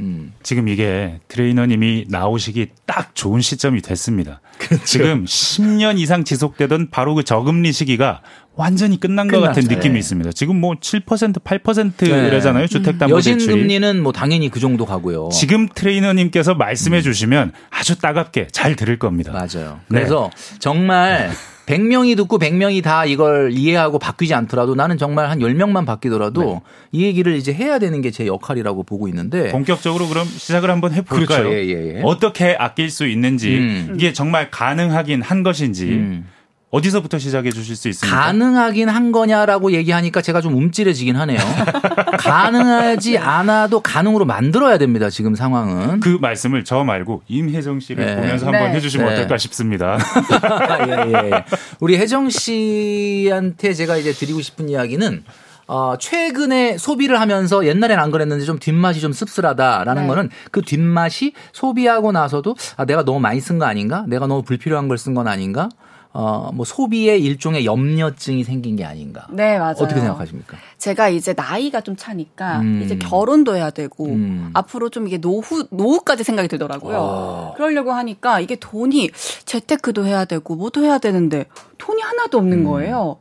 [0.00, 0.32] 음.
[0.42, 4.40] 지금 이게 트레이너님이 나오시기 딱 좋은 시점이 됐습니다.
[4.58, 4.84] 그렇죠.
[4.84, 8.22] 지금 10년 이상 지속되던 바로 그 저금리 시기가
[8.54, 9.40] 완전히 끝난 끝났죠.
[9.40, 9.98] 것 같은 느낌이 네.
[10.00, 10.32] 있습니다.
[10.32, 12.62] 지금 뭐 7% 8%래잖아요.
[12.62, 12.68] 네.
[12.68, 13.34] 주택담보대출이.
[13.34, 15.30] 여신 금리는 뭐 당연히 그 정도 가고요.
[15.32, 17.02] 지금 트레이너님께서 말씀해 음.
[17.02, 19.32] 주시면 아주 따갑게 잘 들을 겁니다.
[19.32, 19.80] 맞아요.
[19.88, 20.00] 네.
[20.00, 20.58] 그래서 네.
[20.58, 21.30] 정말
[21.70, 26.60] 100명이 듣고 100명이 다 이걸 이해하고 바뀌지 않더라도 나는 정말 한 10명만 바뀌더라도 네.
[26.92, 31.26] 이 얘기를 이제 해야 되는 게 제 역할이라고 보고 있는데 본격적으로 그럼 시작을 한번 해볼까요?
[31.44, 31.54] 그렇죠.
[31.54, 32.02] 예, 예, 예.
[32.04, 33.92] 어떻게 아낄 수 있는지 음.
[33.94, 36.26] 이게 정말 가능하긴 한 것인지 음.
[36.70, 38.16] 어디서부터 시작해 주실 수 있습니까?
[38.20, 41.38] 가능하긴 한 거냐라고 얘기하니까 제가 좀 움찔해지긴 하네요.
[42.18, 45.10] 가능하지 않아도 가능으로 만들어야 됩니다.
[45.10, 45.98] 지금 상황은.
[46.00, 48.14] 그 말씀을 저 말고 임혜정 씨를 네.
[48.16, 48.74] 보면서 한번 네.
[48.76, 49.12] 해주시면 네.
[49.14, 49.98] 어떨까 싶습니다.
[50.86, 51.44] 예, 예.
[51.80, 55.24] 우리 혜정 씨한테 제가 이제 드리고 싶은 이야기는
[55.66, 60.08] 어, 최근에 소비를 하면서 옛날엔 안 그랬는데 좀 뒷맛이 좀 씁쓸하다라는 네.
[60.08, 64.04] 거는 그 뒷맛이 소비하고 나서도 아, 내가 너무 많이 쓴 거 아닌가?
[64.08, 65.68] 내가 너무 불필요한 걸 쓴 건 아닌가?
[66.12, 69.28] 어, 뭐 소비에 일종의 염려증이 생긴 게 아닌가.
[69.30, 69.76] 네, 맞아요.
[69.78, 70.56] 어떻게 생각하십니까?
[70.76, 72.82] 제가 이제 나이가 좀 차니까 음.
[72.82, 74.50] 이제 결혼도 해야 되고 음.
[74.52, 76.96] 앞으로 좀 이게 노후 노후까지 생각이 들더라고요.
[76.98, 77.54] 어.
[77.56, 79.10] 그러려고 하니까 이게 돈이
[79.44, 81.46] 재테크도 해야 되고 뭐도 해야 되는데
[81.78, 82.64] 돈이 하나도 없는 음.
[82.64, 83.18] 거예요.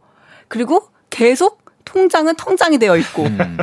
[0.47, 3.23] 그리고 계속 통장은 통장이 되어 있고.
[3.23, 3.57] 음.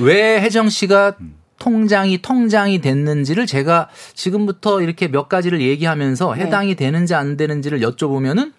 [0.00, 1.37] 왜 혜정 씨가 음.
[1.68, 6.44] 통장이 통장이 됐는지를 제가 지금부터 이렇게 몇 가지를 얘기하면서 네.
[6.44, 8.54] 해당이 되는지 안 되는지를 여쭤보면은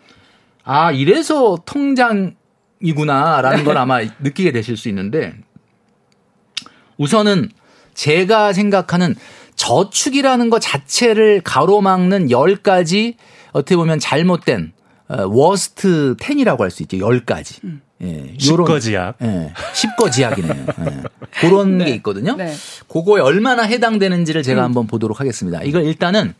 [0.63, 2.35] 아 이래서 통장
[2.81, 5.33] 이구나라는 걸 아마 느끼게 되실 수 있는데
[6.97, 7.49] 우선은
[7.95, 9.15] 제가 생각하는
[9.55, 13.15] 저축이라는 것 자체를 가로막는 10가지
[13.53, 14.78] 어떻게 보면 잘못된 어,
[15.17, 16.97] 워스트 10이라고 할 수 있죠.
[16.97, 17.63] 10가지.
[17.63, 17.81] 음.
[18.01, 18.33] 예.
[18.37, 19.15] 10거지약.
[19.23, 19.51] 예.
[19.73, 20.91] 10거지약이네요.
[20.91, 21.03] 예.
[21.41, 21.85] 그런 네.
[21.85, 22.35] 게 있거든요.
[22.35, 22.53] 네.
[22.87, 24.65] 그거에 얼마나 해당되는지를 제가 음.
[24.65, 25.63] 한번 보도록 하겠습니다.
[25.63, 26.33] 이걸 일단은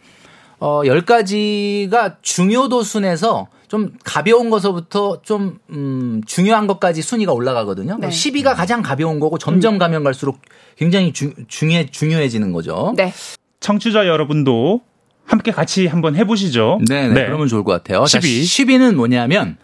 [0.60, 7.98] 어 10가지가 중요도 순에서 좀 가벼운 것서부터 좀 음, 중요한 것까지 순위가 올라가거든요.
[8.00, 8.10] 네.
[8.10, 9.80] 10위가 가장 가벼운 거고 점점 음.
[9.80, 10.40] 가면 갈수록
[10.76, 12.94] 굉장히 주, 중요해 중요해지는 거죠.
[12.98, 13.14] 네.
[13.60, 14.82] 청취자 여러분도
[15.30, 16.80] 함께 같이 한번 해보시죠.
[16.88, 17.26] 네, 네.
[17.26, 18.04] 그러면 좋을 것 같아요.
[18.04, 18.44] 10위.
[18.44, 19.58] 10위는 뭐냐면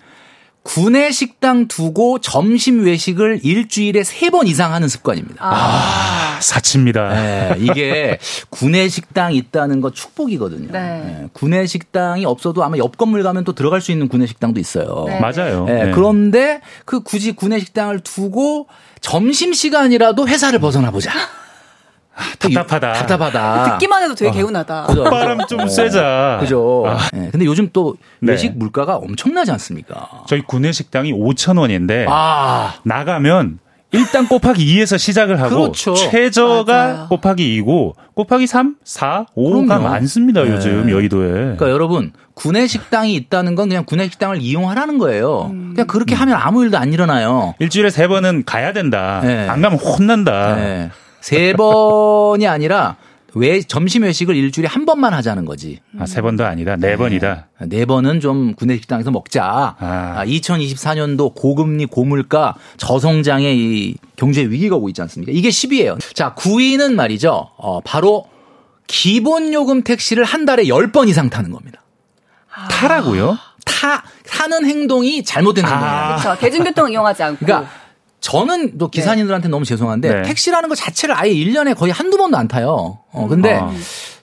[0.62, 5.44] 구내 식당 두고 점심 외식을 일주일에 세 번 이상 하는 습관입니다.
[5.44, 7.10] 아, 아 사치입니다.
[7.10, 8.18] 네, 이게
[8.50, 10.72] 구내 식당 있다는 거 축복이거든요.
[10.72, 10.80] 네.
[10.80, 15.06] 네, 구내 식당이 없어도 아마 옆 건물 가면 또 들어갈 수 있는 구내 식당도 있어요.
[15.08, 15.20] 네.
[15.20, 15.66] 맞아요.
[15.66, 15.92] 네, 네.
[15.92, 18.68] 그런데 그 굳이 구내 식당을 두고
[19.02, 21.12] 점심 시간이라도 회사를 벗어나 보자.
[22.40, 22.94] 답답하다.
[22.94, 23.64] 답답하다.
[23.72, 24.34] 듣기만 해도 되게 어.
[24.34, 24.88] 개운하다.
[25.10, 25.68] 바람 좀 어.
[25.68, 26.38] 쐬자.
[26.40, 26.84] 그죠.
[26.88, 26.98] 아.
[27.14, 27.30] 네.
[27.32, 28.32] 근데 요즘 또 네.
[28.34, 28.56] 외식 네.
[28.58, 30.10] 물가가 엄청나지 않습니까?
[30.28, 32.76] 저희 구내 식당이 5천 원인데 아.
[32.84, 33.60] 나가면
[33.92, 35.94] 일단 곱하기 2에서 시작을 하고 그렇죠.
[35.96, 37.08] 최저가 맞아요.
[37.10, 39.84] 곱하기 2고 곱하기 3, 4, 5가 그럼요.
[39.84, 40.44] 많습니다.
[40.44, 40.52] 네.
[40.52, 41.30] 요즘 여의도에.
[41.32, 45.50] 그러니까 여러분 구내 식당이 있다는 건 그냥 구내 식당을 이용하라는 거예요.
[45.52, 45.72] 음.
[45.76, 47.56] 그냥 그렇게 하면 아무 일도 안 일어나요.
[47.60, 49.22] 일주일에 세 번은 가야 된다.
[49.24, 49.48] 네.
[49.48, 50.56] 안 가면 혼난다.
[50.56, 50.90] 네.
[51.26, 52.98] 세 번이 아니라
[53.34, 55.80] 왜 점심 외식을 일주일에 한 번만 하자는 거지.
[56.00, 56.78] 아, 세 번도 아니다.
[56.78, 56.96] 네, 네.
[56.96, 57.48] 번이다.
[57.62, 59.76] 네 번은 좀 구내 식당에서 먹자.
[59.78, 60.24] 아.
[60.26, 65.34] 2024년도 고금리, 고물가, 저성장의 이 경제 위기가 오고 있지 않습니까?
[65.36, 65.98] 이게 10위예요.
[66.14, 67.50] 자, 9위는 말이죠.
[67.58, 68.28] 어, 바로
[68.88, 71.82] 기본 요금 택시를 한 달에 10번 이상 타는 겁니다.
[72.54, 72.68] 아.
[72.70, 73.38] 타라고요?
[73.66, 75.70] 타 타는 행동이 잘못된 아.
[75.70, 76.18] 행동이에요.
[76.20, 76.40] 그렇죠.
[76.40, 77.46] 대중교통 이용하지 않고.
[77.46, 77.70] 그러니까
[78.26, 79.52] 저는 또 기사님들한테 네.
[79.52, 80.22] 너무 죄송한데 네.
[80.24, 82.98] 택시라는 것 자체를 아예 1년에 거의 한두 번도 안 타요.
[83.12, 83.72] 어, 근데 아.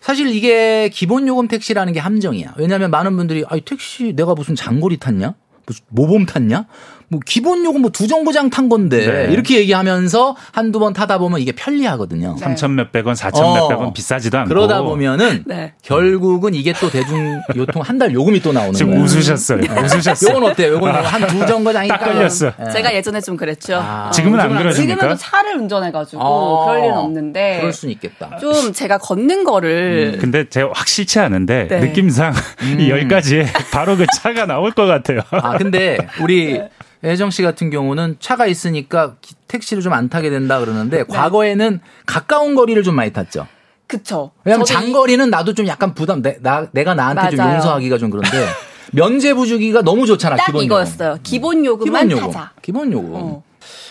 [0.00, 2.54] 사실 이게 기본 요금 택시라는 게 함정이야.
[2.56, 5.34] 왜냐하면 많은 분들이 아, 택시 내가 무슨 장거리 탔냐?
[5.66, 6.66] 무슨 모범 탔냐?
[7.12, 9.32] 뭐 기본 요금 뭐 두 정거장 탄 건데 네.
[9.32, 12.36] 이렇게 얘기하면서 한두 번 타다 보면 이게 편리하거든요.
[12.40, 12.44] 네.
[12.46, 13.54] 3천 몇백 원, 4천 어.
[13.54, 15.74] 몇백 원 비싸지도 않고 그러다 보면은 네.
[15.82, 19.04] 결국은 이게 또 대중교통 한 달 요금이 또 나오는 지금 거예요.
[19.04, 19.60] 웃으셨어요.
[19.60, 20.30] 웃으셨어요.
[20.34, 20.72] 요건 어때요?
[20.72, 22.52] 요건 한 두 정거장이 딱 걸렸어.
[22.58, 22.70] 네.
[22.72, 23.76] 제가 예전에 좀 그랬죠.
[23.76, 24.10] 아.
[24.10, 24.94] 지금은 안 그러십니까?
[24.94, 26.64] 지금은 또 차를 운전해 가지고 아.
[26.72, 28.38] 그럴 일은 없는데 그럴 수는 있겠다.
[28.40, 30.18] 좀 제가 걷는 거를 음.
[30.20, 31.80] 근데 제가 확실치 않은데 네.
[31.80, 32.80] 느낌상 음.
[32.80, 35.20] 이 열까지에 바로 그 차가 나올 것 같아요.
[35.30, 36.60] 아 근데 우리
[37.04, 39.16] 혜정 씨 같은 경우는 차가 있으니까
[39.48, 41.04] 택시를 좀 안 타게 된다 그러는데 네.
[41.04, 43.46] 과거에는 가까운 거리를 좀 많이 탔죠.
[43.86, 44.30] 그쵸.
[44.44, 47.36] 왜냐면 장거리는 나도 좀 약간 부담, 내, 나, 내가 나한테 맞아요.
[47.36, 48.46] 좀 용서하기가 좀 그런데
[48.92, 50.36] 면제 부 주기가 너무 좋잖아.
[50.36, 51.10] 딱 기본 이거였어요.
[51.10, 51.22] 요금.
[51.22, 52.32] 기본 요금만 기본 요금.
[52.32, 52.50] 타자.
[52.62, 53.10] 기본 요금.
[53.14, 53.42] 어.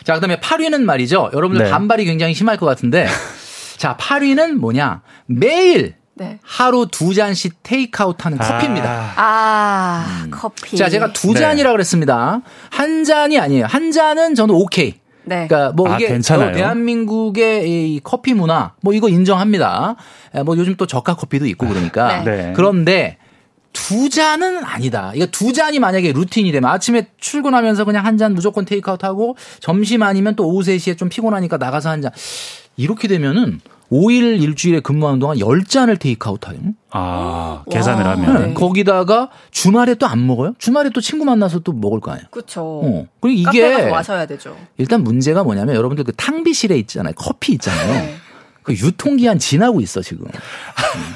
[0.04, 1.30] 자, 그 다음에 8위는 말이죠.
[1.34, 1.72] 여러분들 네.
[1.72, 3.08] 반발이 굉장히 심할 것 같은데
[3.78, 5.02] 자, 8위는 뭐냐?
[5.28, 6.40] 매일 네.
[6.44, 8.48] 하루 두 잔씩 테이크아웃 하는 아.
[8.48, 9.14] 커피입니다.
[9.16, 10.32] 아, 음.
[10.32, 10.78] 커피.
[10.78, 11.78] 자, 제가 두 잔이라 고 네.
[11.78, 12.42] 그랬습니다.
[12.70, 13.66] 한 잔이 아니에요.
[13.66, 14.96] 한 잔은 저는 오케이.
[15.24, 15.48] 네.
[15.48, 16.52] 그러니까 뭐 아, 이게 괜찮아요.
[16.54, 19.96] 대한민국의 이 커피 문화 뭐 이거 인정합니다.
[20.46, 22.24] 뭐 요즘 또 저가 커피도 있고 그러니까.
[22.24, 22.38] 네.
[22.48, 22.54] 네.
[22.56, 23.18] 그런데
[23.74, 25.12] 두 잔은 아니다.
[25.16, 30.04] 이거 두 잔이 만약에 루틴이 되면 아침에 출근하면서 그냥 한 잔 무조건 테이크아웃 하고 점심
[30.04, 32.12] 아니면 또 오후 3시에 좀 피곤하니까 나가서 한 잔.
[32.76, 36.58] 이렇게 되면은 5일 일주일에 근무하는 동안 10잔을 테이크아웃 하요.
[36.92, 38.48] 아, 계산을 하면.
[38.50, 38.54] 네.
[38.54, 40.54] 거기다가 주말에 또 안 먹어요?
[40.58, 42.28] 주말에 또 친구 만나서 또 먹을 거 아니에요?
[42.32, 42.62] 그렇죠.
[42.64, 43.06] 어.
[43.20, 44.56] 그리고 이게 마셔야 되죠.
[44.78, 47.14] 일단 문제가 뭐냐면 여러분들 그 탕비실에 있잖아요.
[47.16, 47.94] 커피 있잖아요.
[47.94, 48.16] 네.
[48.64, 50.26] 그 유통기한 지나고 있어, 지금.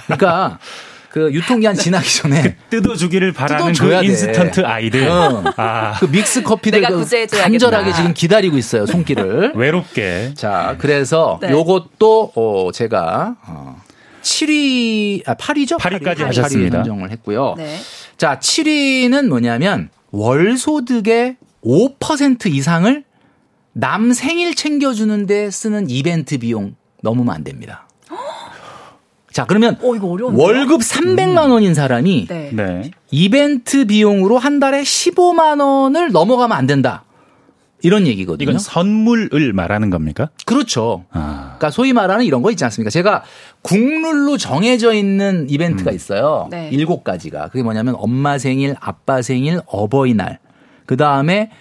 [0.07, 0.59] 그러니까
[1.15, 5.07] 그 유통기한 지나기 전에 그 뜯어주기를 바라는 그 인스턴트 아이들.
[5.07, 5.45] 어.
[5.55, 5.93] 아.
[5.97, 9.53] 그 믹스 커피들 간절하게 지금 기다리고 있어요 손길을.
[9.55, 10.33] 외롭게.
[10.35, 11.51] 자 그래서 네.
[11.51, 13.81] 요것도 어 제가 어
[14.23, 15.79] 7위 아 8위죠?
[15.79, 16.79] 8위까지 8위, 하셨습니다.
[16.79, 17.55] 8위 선정을 했고요.
[17.57, 17.77] 네.
[18.17, 23.05] 자 7위는 뭐냐면 월 소득의 5% 이상을
[23.71, 27.84] 남 생일 챙겨주는데 쓰는 이벤트 비용 넘으면 안 됩니다.
[29.35, 32.51] 자, 그러면 어, 월급 300만 원인 사람이 네.
[32.53, 32.91] 네.
[33.11, 37.03] 이벤트 비용으로 한 달에 15만 원을 넘어가면 안 된다.
[37.81, 38.49] 이런 얘기거든요.
[38.49, 40.29] 이건 선물을 말하는 겁니까?
[40.45, 41.03] 그렇죠.
[41.11, 41.55] 아.
[41.57, 42.89] 그러니까 소위 말하는 이런 거 있지 않습니까?
[42.89, 43.25] 제가
[43.61, 45.95] 국룰로 정해져 있는 이벤트가 음.
[45.95, 46.47] 있어요.
[46.49, 46.69] 네.
[46.71, 47.49] 일곱 가지가.
[47.49, 50.39] 그게 뭐냐면 엄마 생일, 아빠 생일, 어버이날.
[50.85, 51.51] 그 다음에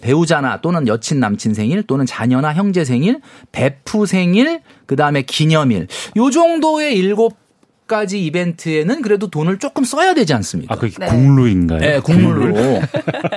[0.00, 3.20] 배우자나 또는 여친 남친 생일 또는 자녀나 형제 생일,
[3.52, 5.88] 베프 생일, 그 다음에 기념일.
[6.16, 7.43] 요 정도의 일곱
[7.86, 10.74] 가지 이벤트에는 그래도 돈을 조금 써야 되지 않습니까?
[10.74, 11.06] 아, 그게 네.
[11.06, 11.78] 국룰인가요?
[11.80, 12.80] 네, 국룰로.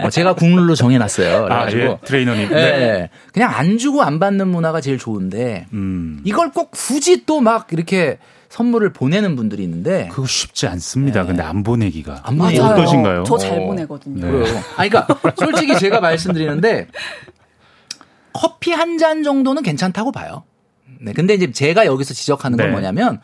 [0.03, 1.43] 어, 제가 국룰로 정해놨어요.
[1.43, 1.83] 그래가지고.
[1.83, 1.97] 아, 예.
[2.05, 2.49] 트레이너님.
[2.49, 2.55] 네.
[2.55, 3.09] 네.
[3.33, 6.21] 그냥 안 주고 안 받는 문화가 제일 좋은데, 음.
[6.23, 11.21] 이걸 꼭 굳이 또 막 이렇게 선물을 보내는 분들이 있는데 그거 쉽지 않습니다.
[11.23, 11.27] 네.
[11.27, 13.23] 근데 안 보내기가 안 보내기 어떠신가요?
[13.25, 14.25] 저 잘 보내거든요.
[14.43, 14.49] 네.
[14.77, 15.07] 아 그러니까
[15.37, 16.87] 솔직히 제가 말씀드리는데
[18.33, 20.43] 커피 한 잔 정도는 괜찮다고 봐요.
[21.01, 21.11] 네.
[21.13, 22.71] 근데 이제 제가 여기서 지적하는 건 네.
[22.71, 23.19] 뭐냐면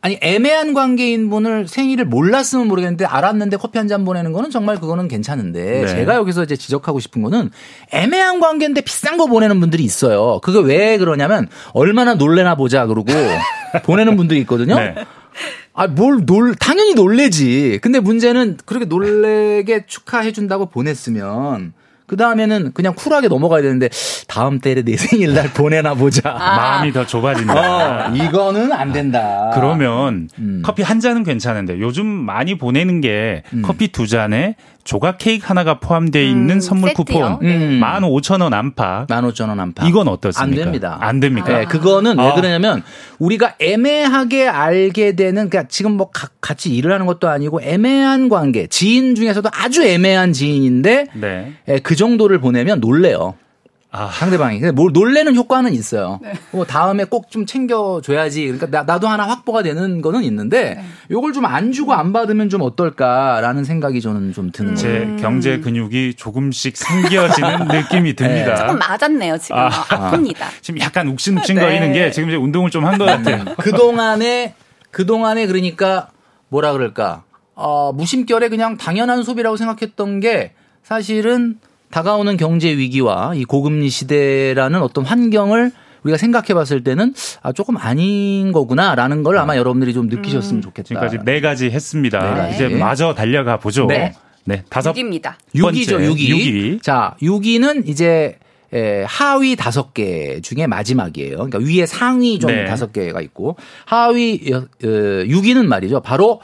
[0.00, 5.08] 아니 애매한 관계인 분을 생일을 몰랐으면 모르겠는데 알았는데 커피 한 잔 보내는 거는 정말 그거는
[5.08, 5.86] 괜찮은데 네.
[5.88, 7.50] 제가 여기서 이제 지적하고 싶은 거는
[7.90, 10.40] 애매한 관계인데 비싼 거 보내는 분들이 있어요.
[10.42, 13.10] 그게 왜 그러냐면 얼마나 놀래나 보자 그러고
[13.84, 14.74] 보내는 분들이 있거든요.
[14.76, 14.94] 네.
[15.72, 17.78] 아, 뭘 놀, 당연히 놀래지.
[17.82, 21.72] 근데 문제는 그렇게 놀래게 축하해 준다고 보냈으면
[22.08, 23.90] 그 다음에는 그냥 쿨하게 넘어가야 되는데
[24.26, 26.30] 다음 달에 내 생일날 보내나 보자.
[26.30, 26.56] 아.
[26.56, 28.08] 마음이 더 좁아진다.
[28.08, 29.50] 어, 이거는 안 된다.
[29.54, 30.62] 그러면 음.
[30.64, 33.60] 커피 한 잔은 괜찮은데 요즘 많이 보내는 게 음.
[33.62, 34.56] 커피 두 잔에
[34.88, 37.04] 조각 케이크 하나가 포함되어 있는 음, 선물 세트요?
[37.04, 37.80] 쿠폰 음.
[37.84, 39.08] 15,000원 안팎.
[39.08, 39.86] 15,000원 안팎.
[39.86, 40.42] 이건 어떻습니까?
[40.42, 40.96] 안 됩니다.
[40.98, 41.58] 안 됩니까?
[41.58, 42.28] 네, 그거는 아.
[42.28, 42.82] 왜 그러냐면
[43.18, 48.66] 우리가 애매하게 알게 되는 그러니까 지금 뭐 가, 같이 일을 하는 것도 아니고 애매한 관계,
[48.66, 51.52] 지인 중에서도 아주 애매한 지인인데 네.
[51.68, 53.34] 예, 그 정도를 보내면 놀래요.
[53.90, 54.10] 아.
[54.12, 54.60] 상대방이.
[54.60, 56.20] 근데 뭘 놀래는 효과는 있어요.
[56.22, 56.32] 네.
[56.50, 58.46] 뭐 다음에 꼭 좀 챙겨줘야지.
[58.46, 60.84] 그러니까 나, 도 하나 확보가 되는 거는 있는데 네.
[61.10, 65.16] 요걸 좀 안 주고 안 받으면 좀 어떨까라는 생각이 저는 좀 드는 제 거예요.
[65.16, 68.50] 경제 근육이 조금씩 생겨지는 느낌이 듭니다.
[68.54, 68.56] 네.
[68.56, 69.56] 조금 맞았네요, 지금.
[69.58, 73.44] 아, 픕니다 지금 약간 욱신욱신거리는 게 지금 이제 운동을 좀 한 것 같아요.
[73.58, 74.54] 그 동안에,
[74.90, 76.08] 그 동안에 그러니까
[76.48, 77.24] 뭐라 그럴까.
[77.54, 81.58] 어, 무심결에 그냥 당연한 소비라고 생각했던 게 사실은
[81.90, 85.72] 다가오는 경제 위기와 이 고금리 시대라는 어떤 환경을
[86.02, 90.62] 우리가 생각해 봤을 때는 아 조금 아닌 거구나라는 걸 아마 여러분들이 좀 느끼셨으면 음.
[90.62, 90.88] 좋겠다.
[90.88, 92.46] 지금까지 네 가지 했습니다.
[92.48, 92.54] 네.
[92.54, 93.86] 이제 마저 달려가 보죠.
[93.86, 94.14] 네.
[94.44, 94.62] 네.
[94.70, 95.34] 다섯 6입니다.
[95.54, 96.28] 6이죠, 6이.
[96.28, 96.82] 6이.
[96.82, 98.38] 자, 6위는 이제
[98.72, 101.36] 에, 하위 다섯 개 중에 마지막이에요.
[101.36, 102.64] 그러니까 위에 상위 좀 네.
[102.66, 103.06] 다섯 네.
[103.06, 106.00] 개가 있고 하위 어, 6위는 말이죠.
[106.00, 106.40] 바로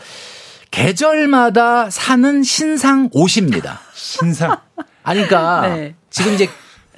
[0.71, 3.81] 계절마다 사는 신상 옷입니다.
[3.95, 4.57] 신상.
[5.05, 5.95] 아니, 그러니까 네.
[6.11, 6.49] 지금 이제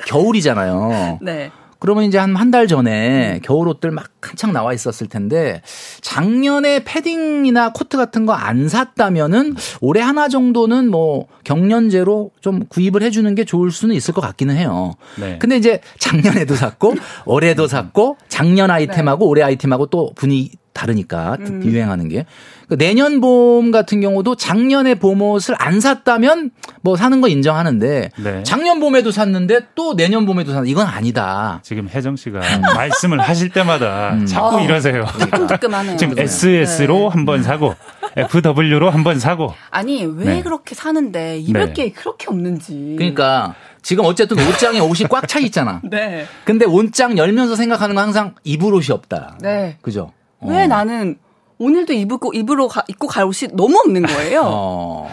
[0.06, 1.18] 겨울이잖아요.
[1.22, 1.50] 네.
[1.78, 5.60] 그러면 이제 한 한 달 전에 겨울 옷들 막 한창 나와 있었을 텐데
[6.00, 13.34] 작년에 패딩이나 코트 같은 거 안 샀다면은 올해 하나 정도는 뭐 경련제로 좀 구입을 해주는
[13.34, 14.94] 게 좋을 수는 있을 것 같기는 해요.
[15.20, 15.36] 네.
[15.38, 16.94] 근데 이제 작년에도 샀고
[17.26, 19.28] 올해도 샀고 작년 아이템하고 네.
[19.30, 21.62] 올해 아이템하고 또 분위 다르니까 음.
[21.64, 26.50] 유행하는 게그 내년 봄 같은 경우도 작년에 봄옷을 안 샀다면
[26.82, 28.42] 뭐 사는 거 인정하는데 네.
[28.44, 31.60] 작년 봄에도 샀는데 또 내년 봄에도 샀는 이건 아니다.
[31.62, 32.40] 지금 혜정 씨가
[32.76, 34.26] 말씀을 하실 때마다 음.
[34.26, 35.06] 자꾸 어, 이러세요.
[35.18, 35.96] 뜨끔뜨끔하네요.
[35.96, 37.08] 지금 SS로 네.
[37.08, 37.74] 한번 사고
[38.16, 39.54] FW로 한번 사고.
[39.70, 40.42] 아니 왜 네.
[40.42, 41.72] 그렇게 사는데 입을 네.
[41.72, 42.94] 게 그렇게 없는지.
[42.98, 45.80] 그러니까 지금 어쨌든 옷장에 옷이 꽉 차 있잖아.
[45.88, 46.26] 네.
[46.44, 49.38] 근데 옷장 열면서 생각하는 건 항상 입을 옷이 없다.
[49.40, 49.76] 네.
[49.82, 50.12] 그죠?
[50.48, 50.66] 왜 어.
[50.66, 51.16] 나는
[51.58, 54.42] 오늘도 입고 입으로 가, 입고 갈 옷이 너무 없는 거예요.
[54.46, 55.10] 어.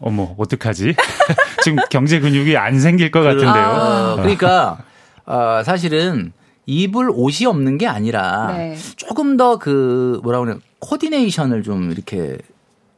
[0.00, 0.94] 어머 어떡하지?
[1.64, 3.52] 지금 경제 근육이 안 생길 것 같은데요.
[3.54, 4.14] 아.
[4.16, 4.78] 그러니까
[5.24, 6.32] 어, 사실은
[6.66, 8.76] 입을 옷이 없는 게 아니라 네.
[8.96, 12.38] 조금 더 그 뭐라 그래 코디네이션을 좀 이렇게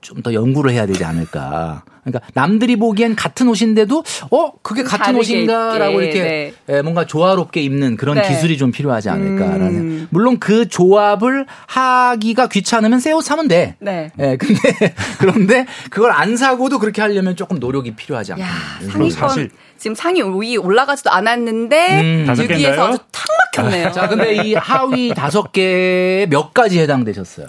[0.00, 1.82] 좀 더 연구를 해야 되지 않을까.
[2.04, 6.52] 그러니까 남들이 보기엔 같은 옷인데도 어 그게 같은 옷인가라고 이렇게 네.
[6.68, 8.28] 예, 뭔가 조화롭게 입는 그런 네.
[8.28, 9.66] 기술이 좀 필요하지 않을까라는.
[9.76, 10.06] 음.
[10.10, 13.74] 물론 그 조합을 하기가 귀찮으면 새 옷 사면 돼.
[13.80, 14.10] 네.
[14.18, 14.58] 예, 근데
[15.18, 18.44] 그런데 그걸 안 사고도 그렇게 하려면 조금 노력이 필요하지 않나.
[18.90, 22.26] 상위권 사실 지금 상위 5위 올라가지도 않았는데 음.
[22.32, 23.92] 6위에서 아주 탁 막혔네요.
[23.92, 27.46] 자, 근데 이 하위 다섯 개 몇 가지 해당되셨어요?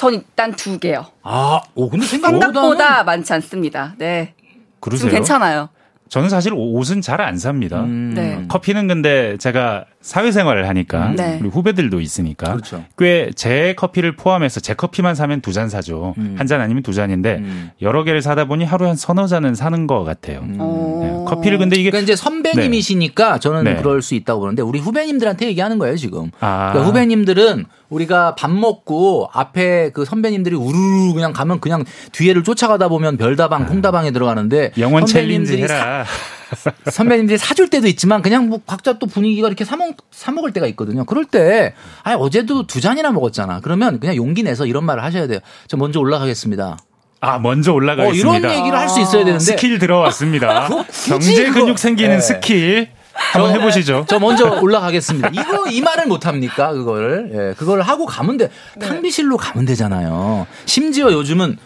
[0.00, 1.04] 전 일단 두 개요.
[1.22, 3.94] 아, 오, 근데 생각보다 많지 않습니다.
[3.98, 4.32] 네.
[4.80, 5.10] 그러세요?
[5.10, 5.68] 괜찮아요.
[6.08, 7.82] 저는 사실 옷은 잘 안 삽니다.
[7.82, 8.14] 음.
[8.14, 8.46] 네.
[8.48, 11.16] 커피는 근데 제가 사회생활을 하니까 음.
[11.16, 11.38] 네.
[11.42, 12.84] 우리 후배들도 있으니까 그렇죠.
[12.98, 16.14] 꽤제 커피를 포함해서 제 커피만 사면 두 잔 사죠.
[16.16, 16.36] 음.
[16.38, 17.70] 한잔 아니면 두 잔인데 음.
[17.82, 20.40] 여러 개를 사다 보니 하루에 한 서너 잔은 사는 것 같아요.
[20.40, 20.56] 음.
[21.02, 21.24] 네.
[21.26, 23.40] 커피를 근데 이게 그러니까 이제 선배님이시니까 네.
[23.40, 23.76] 저는 네.
[23.76, 26.30] 그럴 수 있다고 보는데 우리 후배님들한테 얘기하는 거예요 지금.
[26.40, 26.70] 아.
[26.72, 33.16] 그러니까 후배님들은 우리가 밥 먹고 앞에 그 선배님들이 우르르 그냥 가면 그냥 뒤에를 쫓아가다 보면
[33.16, 33.66] 별다방, 아.
[33.66, 36.04] 콩다방에 들어가는데 영원 챌린지 해라.
[36.90, 41.04] 선배님들이 사줄 때도 있지만 그냥 뭐 각자 또 분위기가 이렇게 사먹, 사먹을 때가 있거든요.
[41.04, 43.60] 그럴 때, 아 어제도 두 잔이나 먹었잖아.
[43.60, 45.40] 그러면 그냥 용기 내서 이런 말을 하셔야 돼요.
[45.68, 46.76] 저 먼저 올라가겠습니다.
[47.22, 48.30] 아, 먼저 올라가겠습니다.
[48.30, 49.44] 어, 이런 얘기를 할 수 있어야 되는데.
[49.44, 50.68] 스킬 들어왔습니다.
[51.06, 52.20] 경제 근육 생기는 네.
[52.20, 52.88] 스킬.
[53.12, 54.06] 한번 해보시죠.
[54.08, 55.28] 저 먼저 올라가겠습니다.
[55.34, 56.72] 이거 이 말을 못 합니까?
[56.72, 58.48] 그걸 예, 그걸 하고 가면 돼.
[58.76, 58.86] 네.
[58.86, 60.46] 탕비실로 가면 되잖아요.
[60.64, 61.58] 심지어 요즘은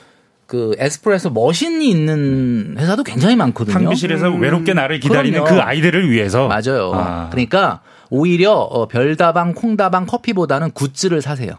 [0.46, 3.74] 그 에스프레소 머신이 있는 회사도 굉장히 많거든요.
[3.74, 4.40] 탕비실에서 음.
[4.42, 5.57] 외롭게 나를 기다리는 그럼요.
[5.57, 6.48] 그 아이들을 위해서.
[6.48, 6.92] 맞아요.
[6.94, 7.28] 아.
[7.30, 7.80] 그러니까
[8.11, 11.52] 오히려 어, 별다방, 콩다방 커피보다는 굿즈를 사세요.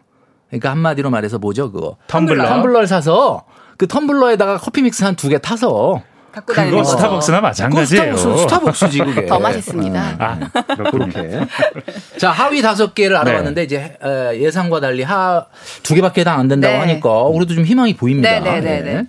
[0.49, 1.97] 그러니까 한마디로 말해서 뭐죠, 그거?
[2.07, 2.45] 텀블러.
[2.47, 3.45] 텀블러를 사서
[3.77, 6.01] 그 텀블러에다가 커피 믹스 한 두 개 타서
[6.35, 8.17] 갖고 다니는 그거 스타벅스나 마찬가지예요.
[8.17, 9.25] 스타벅스, 스타벅스 지 그게.
[9.25, 10.15] 더 맛있습니다.
[10.19, 11.39] 아, 그렇게.
[12.19, 13.65] 자 하위 다섯 개를 알아봤는데 네.
[13.65, 13.97] 이제
[14.43, 15.47] 예상과 달리 하
[15.83, 16.79] 두 개밖에 다안 된다고 네.
[16.79, 18.39] 하니까 우리도 좀 희망이 보입니다.
[18.39, 18.81] 네, 네, 네.
[18.81, 19.03] 네.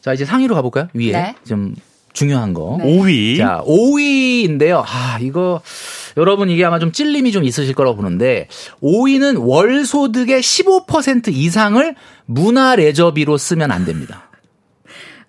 [0.00, 0.88] 자 이제 상위로 가볼까요?
[0.94, 1.34] 위에 네.
[1.46, 1.74] 좀
[2.12, 2.78] 중요한 거.
[2.80, 3.38] 5위.
[3.38, 4.82] 자 5위인데요.
[4.86, 5.60] 아 이거
[6.16, 8.48] 여러분 이게 아마 좀 찔림이 좀 있으실 거라고 보는데
[8.82, 11.94] 5위는 월 소득의 15% 이상을
[12.26, 14.29] 문화 레저비로 쓰면 안 됩니다.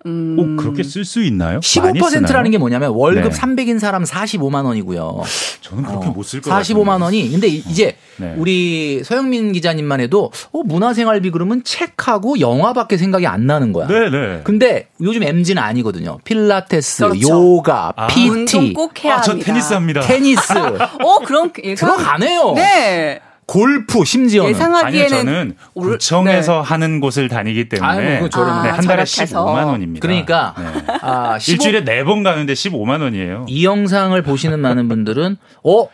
[0.06, 0.36] 음.
[0.38, 1.60] 오, 그렇게 쓸 수 있나요?
[1.60, 3.38] 15%라는 게 뭐냐면 월급 네.
[3.38, 5.22] 300인 사람 45만 원이고요.
[5.60, 6.62] 저는 그렇게 어, 못쓸 것 같아요.
[6.74, 7.30] 45만 원이.
[7.30, 8.34] 근데 이제 네.
[8.36, 13.86] 우리 서영민 기자님만 해도 어, 문화생활비 그러면 책하고 영화밖에 생각이 안 나는 거야.
[13.86, 14.40] 네, 네.
[14.44, 16.18] 근데 요즘 MZ는 아니거든요.
[16.24, 17.28] 필라테스, 그렇죠.
[17.28, 18.06] 요가, 아.
[18.08, 18.72] PT.
[18.72, 20.00] 꼭 해야 아, 저 테니스 합니다.
[20.00, 20.52] 테니스.
[20.58, 22.52] 어, 그럼 들어가네요.
[22.54, 23.20] 네.
[23.52, 26.68] 골프 심지어는 예상하기에는 아니요, 저는 구청에서 네.
[26.68, 30.00] 하는 곳을 다니기 때문에 아유, 아, 네, 한 달에 15만 원입니다.
[30.00, 30.64] 그러니까 네.
[31.02, 33.44] 아, 15, 일주일에 4번 가는데 15만 원이에요.
[33.48, 35.86] 이 영상을 보시는 많은 분들은 어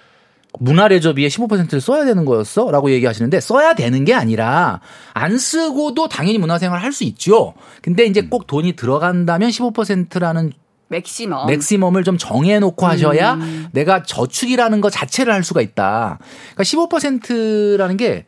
[0.61, 2.71] 문화레저비에 15%를 써야 되는 거였어?
[2.71, 4.81] 라고 얘기하시는데 써야 되는 게 아니라
[5.13, 7.55] 안 쓰고도 당연히 문화생활 할 수 있죠.
[7.83, 10.53] 근데 이제 꼭 돈이 들어간다면 15%라는
[10.89, 11.47] 맥시멈.
[11.47, 13.69] 맥시멈을 좀 정해놓고 하셔야 음.
[13.73, 16.19] 내가 저축이라는 것 자체를 할 수가 있다.
[16.55, 18.25] 그러니까 15%라는 게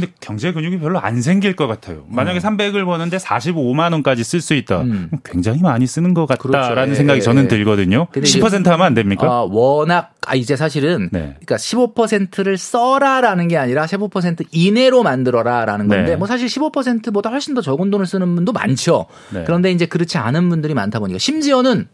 [0.00, 2.04] 근데 경제 근육이 별로 안 생길 것 같아요.
[2.08, 2.40] 만약에 어.
[2.40, 4.82] 300을 버는데 45만 원까지 쓸 수 있다.
[4.82, 5.10] 음.
[5.24, 6.94] 굉장히 많이 쓰는 것 같다라는 그렇죠.
[6.94, 7.48] 생각이 예, 저는 예.
[7.48, 8.06] 들거든요.
[8.12, 9.26] 10% 하면 안 됩니까?
[9.26, 11.36] 아, 워낙 아 이제 사실은 네.
[11.40, 16.16] 그러니까 15%를 써라라는 게 아니라 15% 이내로 만들어라라는 건데 네.
[16.16, 19.06] 뭐 사실 15%보다 훨씬 더 적은 돈을 쓰는 분도 많죠.
[19.32, 19.44] 네.
[19.46, 21.88] 그런데 이제 그렇지 않은 분들이 많다 보니까 심지어는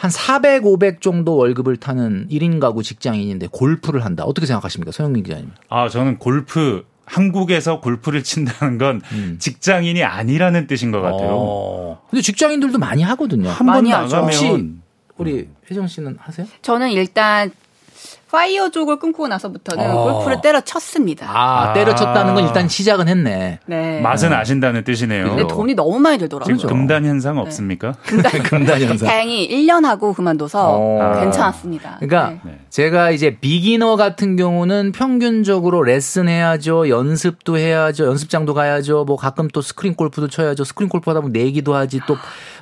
[0.00, 4.24] 한 400, 500 정도 월급을 타는 1인 가구 직장인인데 골프를 한다.
[4.24, 4.92] 어떻게 생각하십니까?
[4.92, 5.50] 서영민 기자님.
[5.68, 9.36] 아, 저는 골프 한국에서 골프를 친다는 건 음.
[9.40, 11.30] 직장인이 아니라는 뜻인 것 같아요.
[11.32, 12.02] 어.
[12.10, 13.48] 근데 직장인들도 많이 하거든요.
[13.50, 14.82] 한 번 나가면
[15.16, 16.46] 우리 혜정 씨는 하세요?
[16.62, 17.50] 저는 일단
[18.30, 20.04] 파이어족을 끊고 나서부터는 어.
[20.14, 21.26] 골프를 때려쳤습니다.
[21.28, 23.58] 아, 때려쳤다는 건 일단 시작은 했네.
[23.66, 24.00] 네.
[24.00, 25.24] 맛은 아신다는 뜻이네요.
[25.28, 26.56] 근데 돈이 너무 많이 들더라고요.
[26.56, 27.40] 지금 금단 현상 네.
[27.42, 27.92] 없습니까?
[28.06, 29.08] 금단, 금단 현상.
[29.08, 31.20] 다행히 1년 하고 그만둬서 어.
[31.20, 31.96] 괜찮았습니다.
[32.00, 32.60] 그러니까 네.
[32.70, 36.88] 제가 이제 beginner 같은 경우는 평균적으로 레슨 해야죠.
[36.88, 38.06] 연습도 해야죠.
[38.06, 39.04] 연습장도 가야죠.
[39.04, 40.64] 뭐 가끔 또 스크린 골프도 쳐야죠.
[40.64, 42.16] 스크린 골프 하다 보면 내기도 하지 또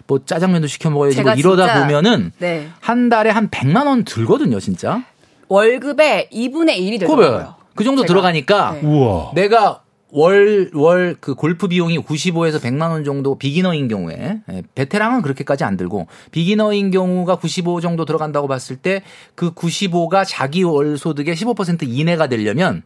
[0.08, 2.70] 뭐 짜장면도 시켜 먹어야지 뭐 이러다 보면은 네.
[2.80, 5.02] 한 달에 한 100만 원 들거든요, 진짜.
[5.48, 7.54] 월급의 2분의 1이 되더라고요.
[7.74, 8.08] 그 정도 제가.
[8.08, 9.30] 들어가니까 네.
[9.34, 15.64] 내가 월, 월, 그 골프 비용이 95에서 100만 원 정도 비기너인 경우에, 예, 베테랑은 그렇게까지
[15.64, 19.02] 안 들고, 비기너인 경우가 95 정도 들어간다고 봤을 때,
[19.34, 22.84] 그 95가 자기 월 소득의 15% 이내가 되려면,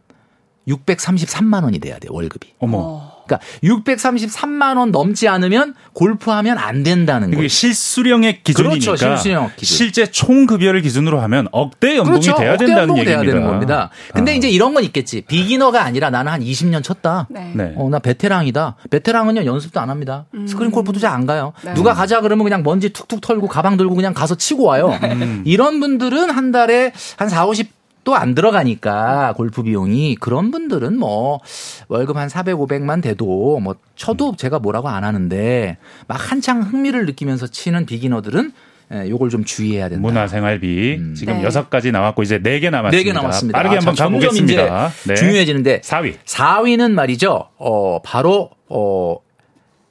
[0.67, 2.55] 633만 원이 돼야 돼, 월급이.
[2.59, 3.12] 어머.
[3.23, 3.25] 어.
[3.25, 7.47] 그러니까 633만 원 넘지 않으면 골프하면 안 된다는 거예요.
[7.47, 8.85] 실수령의 기준이니까.
[8.85, 8.95] 그렇죠.
[8.95, 9.77] 실수령 기준.
[9.77, 12.35] 실제 총 급여를 기준으로 하면 억대 연봉이 그렇죠.
[12.37, 13.21] 돼야 억대 된다는 얘기입니다.
[13.23, 13.89] 돼야 되는 겁니다.
[14.13, 14.35] 근데 아.
[14.35, 15.21] 이제 이런 건 있겠지.
[15.21, 17.27] 비기너가 아니라 나는 한 20년 쳤다.
[17.29, 17.51] 네.
[17.55, 17.73] 네.
[17.77, 18.75] 어, 나 베테랑이다.
[18.89, 20.25] 베테랑은요 연습도 안 합니다.
[20.33, 20.45] 음.
[20.47, 21.53] 스크린 골프도 잘 안 가요.
[21.63, 21.75] 네.
[21.75, 24.97] 누가 가자 그러면 그냥 먼지 툭툭 털고 가방 들고 그냥 가서 치고 와요.
[25.03, 25.43] 음.
[25.45, 27.69] 이런 분들은 한 달에 한 4, 50
[28.03, 31.39] 또 안 들어가니까 골프 비용이 그런 분들은 뭐
[31.87, 37.47] 월급 한 400, 500만 돼도 뭐 쳐도 제가 뭐라고 안 하는데 막 한창 흥미를 느끼면서
[37.47, 38.51] 치는 비기너들은
[38.93, 40.01] 예, 요걸 좀 주의해야 된다.
[40.01, 41.15] 문화생활비 음.
[41.15, 41.47] 지금 네.
[41.47, 43.09] 6가지 나왔고 이제 4개 남았습니다.
[43.09, 43.57] 4개 남았습니다.
[43.57, 44.91] 빠르게 아, 한번 가보겠습니다.
[45.07, 45.15] 네.
[45.15, 46.15] 중요해지는데 4위.
[46.25, 47.49] 4위는 말이죠.
[47.57, 49.17] 어 바로 어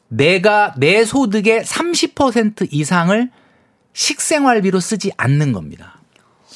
[0.08, 3.30] 내가 내 소득의 30% 이상을
[3.94, 6.01] 식생활비로 쓰지 않는 겁니다.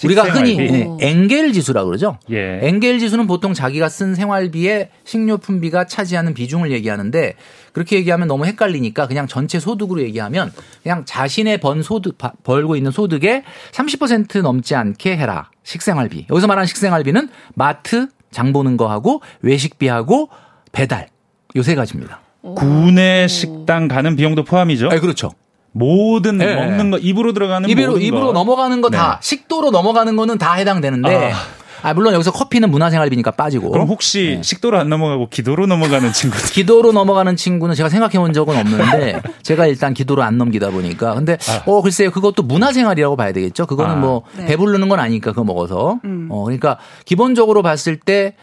[0.04, 2.18] 우리가 흔히 네, 엔겔 지수라고 그러죠.
[2.30, 2.60] 예.
[2.62, 7.34] 엔겔 지수는 보통 자기가 쓴 생활비에 식료품비가 차지하는 비중을 얘기하는데
[7.72, 13.42] 그렇게 얘기하면 너무 헷갈리니까 그냥 전체 소득으로 얘기하면 그냥 자신의 번 소득 벌고 있는 소득의
[13.72, 15.50] 30% 넘지 않게 해라.
[15.62, 16.26] 식생활비.
[16.30, 20.28] 여기서 말하는 식생활비는 마트 장 보는 거하고 외식비하고
[20.72, 21.08] 배달
[21.56, 22.20] 요 세 가지입니다.
[22.54, 24.88] 구내 식당 가는 비용도 포함이죠?
[24.88, 25.30] 네, 그렇죠.
[25.76, 26.54] 모든 네.
[26.54, 28.32] 먹는 거 입으로 들어가는 입으로 입으로 거.
[28.32, 29.16] 넘어가는 거다 네.
[29.20, 31.36] 식도로 넘어가는 거는 다 해당되는데 아.
[31.82, 33.70] 아, 물론 여기서 커피는 문화생활비니까 빠지고.
[33.70, 34.42] 그럼 혹시 네.
[34.42, 36.36] 식도로 안 넘어가고 기도로 넘어가는 친구?
[36.50, 41.14] 기도로 넘어가는 친구는 제가 생각해 본 적은 없는데 제가 일단 기도로 안 넘기다 보니까.
[41.14, 41.62] 근데 아.
[41.66, 43.66] 어 글쎄요 그것도 문화생활이라고 봐야 되겠죠.
[43.66, 43.96] 그거는 아.
[43.96, 44.46] 뭐 네.
[44.46, 46.00] 배부르는 건 아니니까 그거 먹어서.
[46.04, 46.28] 음.
[46.30, 48.34] 어 그러니까 기본적으로 봤을 때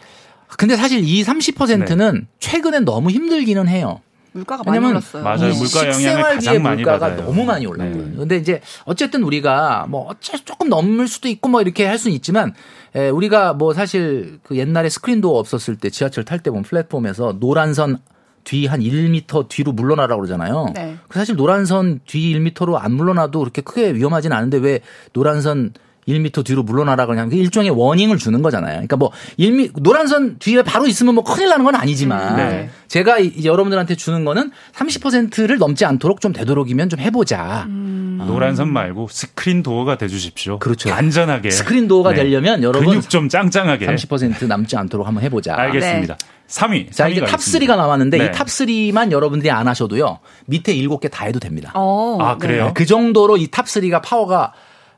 [0.56, 2.20] 근데 사실 이 30%는 네.
[2.38, 4.00] 최근엔 너무 힘들기는 해요.
[4.34, 5.22] 물가가 많이 올랐어요.
[5.22, 5.54] 맞아요.
[5.54, 7.26] 물가 영향을 가장 많이 물가가 받아요.
[7.26, 8.10] 너무 많이 올랐거든요.
[8.10, 8.16] 네.
[8.16, 12.52] 근데 이제 어쨌든 우리가 뭐 어째 조금 넘을 수도 있고 뭐 이렇게 할 수는 있지만
[12.96, 17.98] 에, 우리가 뭐 사실 그 옛날에 스크린도 없었을 때 지하철 탈 때 보면 플랫폼에서 노란선
[18.42, 20.72] 뒤한 1m 뒤로 물러나라고 그러잖아요.
[20.74, 20.96] 네.
[21.08, 24.80] 그 사실 노란선 뒤 1m로 안 물러나도 그렇게 크게 위험하진 않은데 왜
[25.12, 25.74] 노란선
[26.08, 28.72] 1미터 뒤로 물러나라 그냥 일종의 warning을 주는 거잖아요.
[28.74, 32.70] 그러니까 뭐 1미 노란 선 뒤에 바로 있으면 뭐 큰일 나는 건 아니지만 네.
[32.88, 37.64] 제가 이제 여러분들한테 주는 거는 30%를 넘지 않도록 좀 되도록이면 좀 해보자.
[37.68, 38.18] 음.
[38.20, 38.24] 아.
[38.26, 40.58] 노란 선 말고 스크린 도어가 돼주십시오.
[40.58, 40.92] 그렇죠.
[40.92, 42.16] 안전하게 스크린 도어가 네.
[42.24, 45.54] 되려면 여러분 근육 좀 짱짱하게 30% 넘지 않도록 한번 해보자.
[45.56, 46.16] 알겠습니다.
[46.16, 46.26] 네.
[46.46, 46.92] 3위.
[46.92, 48.24] 자, 이제 top 3가 남았는데 네.
[48.26, 50.18] 이 top 3만 여러분들이 안 하셔도요.
[50.46, 51.72] 밑에 7개 다 해도 됩니다.
[51.74, 52.66] 오, 어, 아, 그래요?
[52.66, 52.72] 네.
[52.74, 54.52] 그 정도로 이 top 3가 파워가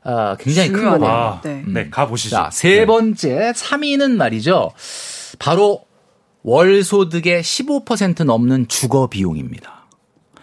[0.07, 1.09] 어, 굉장히 큰 거네요.
[1.09, 1.63] 아, 네.
[1.67, 2.35] 네, 가보시죠.
[2.35, 2.85] 자, 세 네.
[2.85, 4.71] 번째, 3위는 말이죠.
[5.37, 5.81] 바로
[6.43, 9.85] 월 소득의 15% 넘는 주거 비용입니다.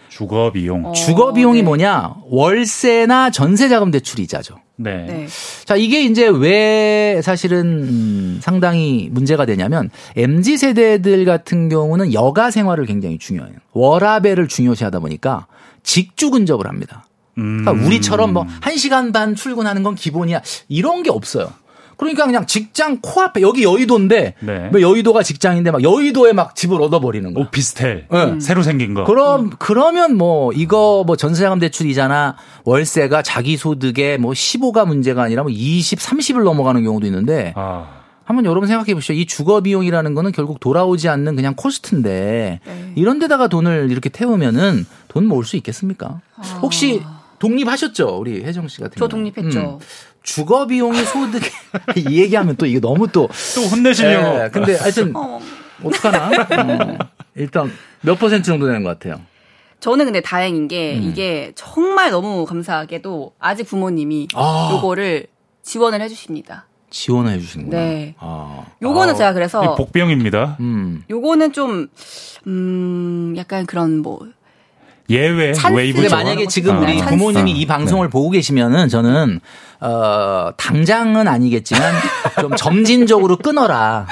[0.09, 0.85] 주거 비용.
[0.85, 1.63] 어, 주거 비용이 네.
[1.63, 2.13] 뭐냐?
[2.29, 4.55] 월세나 전세 자금 대출 이자죠.
[4.77, 5.05] 네.
[5.07, 5.27] 네.
[5.65, 12.85] 자, 이게 이제 왜 사실은 음, 상당히 문제가 되냐면 MZ 세대들 같은 경우는 여가 생활을
[12.85, 13.55] 굉장히 중요해요.
[13.73, 15.47] 워라벨을 중요시하다 보니까
[15.81, 17.05] 직주 근접을 합니다.
[17.35, 17.85] 그러니까 음.
[17.85, 20.41] 우리처럼 뭐 1시간 반 출근하는 건 기본이야.
[20.69, 21.51] 이런 게 없어요.
[21.97, 24.69] 그러니까 그냥 직장 코앞에 여기 여의도인데 네.
[24.71, 27.41] 뭐 여의도가 직장인데 막 여의도에 막 집을 얻어버리는 거.
[27.41, 28.23] 오피스텔 네.
[28.23, 28.39] 음.
[28.39, 29.05] 새로 생긴 거.
[29.05, 35.51] 그럼 그러면 뭐 이거 뭐 전세자금 대출이잖아 월세가 자기 소득의 뭐 15가 문제가 아니라 뭐
[35.51, 37.53] 20, 30을 넘어가는 경우도 있는데.
[37.55, 38.01] 아.
[38.25, 39.13] 한번 여러분 생각해 보시죠.
[39.13, 42.91] 이 주거 비용이라는 거는 결국 돌아오지 않는 그냥 코스트인데 네.
[42.95, 46.21] 이런 데다가 돈을 이렇게 태우면은 돈 모을 수 있겠습니까?
[46.35, 46.41] 아.
[46.63, 47.03] 혹시
[47.39, 49.59] 독립하셨죠, 우리 혜정 씨 같은 저 독립했죠.
[49.59, 49.79] 음.
[50.23, 51.47] 주거 비용이 소득이
[52.09, 54.43] 이 얘기하면 또 이게 너무 또 또 혼내시려고.
[54.45, 55.39] 예, 근데 하여튼 어.
[55.83, 56.29] 어떡하나?
[56.29, 56.97] 어,
[57.35, 57.71] 일단
[58.01, 59.21] 몇 퍼센트 정도 되는 것 같아요.
[59.81, 61.03] 저는 근데 다행인 게 음.
[61.03, 64.71] 이게 정말 너무 감사하게도 아직 부모님이 아.
[64.73, 65.27] 요거를
[65.61, 66.67] 지원을 해주십니다.
[66.89, 67.77] 지원을 해주시는구나.
[67.81, 68.15] 네.
[68.17, 68.65] 아.
[68.81, 69.17] 요거는 아.
[69.17, 70.57] 제가 그래서 복병입니다.
[70.61, 71.03] 음.
[71.09, 71.87] 요거는 좀
[72.47, 74.25] 음, 약간 그런 뭐
[75.09, 78.11] 예외 waive 만약에 지금 우리 아, 부모님이 이 방송을 네.
[78.11, 79.39] 보고 계시면은 저는
[79.81, 81.93] 어 당장은 아니겠지만
[82.41, 84.07] 좀 점진적으로 끊어라.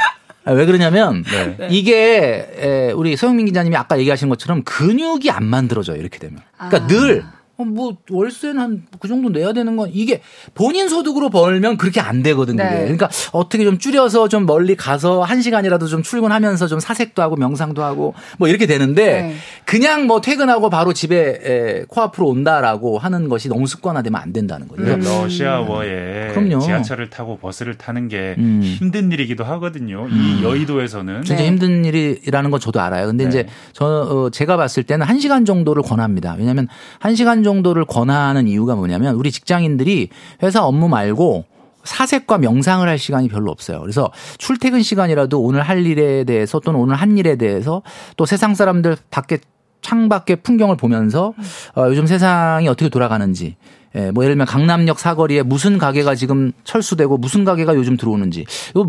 [0.45, 1.67] 아, 왜 그러냐면 네.
[1.71, 6.39] 이게 에, 우리 서영민 기자님이 아까 얘기하신 것처럼 근육이 안 만들어져요 이렇게 되면.
[6.57, 6.87] 그러니까 아.
[6.87, 10.21] 늘 어, 뭐 월세는 한 그 정도 내야 되는 건 이게
[10.53, 12.63] 본인 소득으로 벌면 그렇게 안 되거든요.
[12.63, 12.81] 네.
[12.83, 17.83] 그러니까 어떻게 좀 줄여서 좀 멀리 가서 한 시간이라도 좀 출근하면서 좀 사색도 하고 명상도
[17.83, 19.35] 하고 뭐 이렇게 되는데 네.
[19.65, 24.83] 그냥 뭐 퇴근하고 바로 집에 에, 코앞으로 온다라고 하는 것이 너무 습관화되면 안 된다는 거죠.
[24.83, 24.99] 음.
[25.01, 26.59] 러시아워에 그럼요.
[26.59, 28.61] 지하철을 타고 버스를 타는 게 음.
[28.63, 30.07] 힘든 일이기도 하거든요.
[30.07, 30.39] 이 음.
[30.43, 31.47] 여의도에서는 진짜 네.
[31.47, 33.07] 힘든 일이라는 건 저도 알아요.
[33.07, 33.29] 근데 네.
[33.29, 36.35] 이제 저 어, 제가 봤을 때는 한 시간 정도를 권합니다.
[36.37, 36.67] 왜냐하면
[36.99, 40.09] 한 시간 정도 를 권하는 이유가 뭐냐면 우리 직장인들이
[40.41, 41.45] 회사 업무 말고
[41.83, 43.79] 사색과 명상을 할 시간이 별로 없어요.
[43.81, 47.83] 그래서 출퇴근 시간이라도 오늘 할 일에 대해서 또는 오늘 한 일에 대해서
[48.17, 49.37] 또 세상 사람들 밖에
[49.81, 51.33] 창밖의 풍경을 보면서
[51.75, 53.55] 어, 요즘 세상이 어떻게 돌아가는지
[53.95, 58.45] 예, 뭐 예를 들면 강남역 사거리에 무슨 가게가 지금 철수되고 무슨 가게가 요즘 들어오는지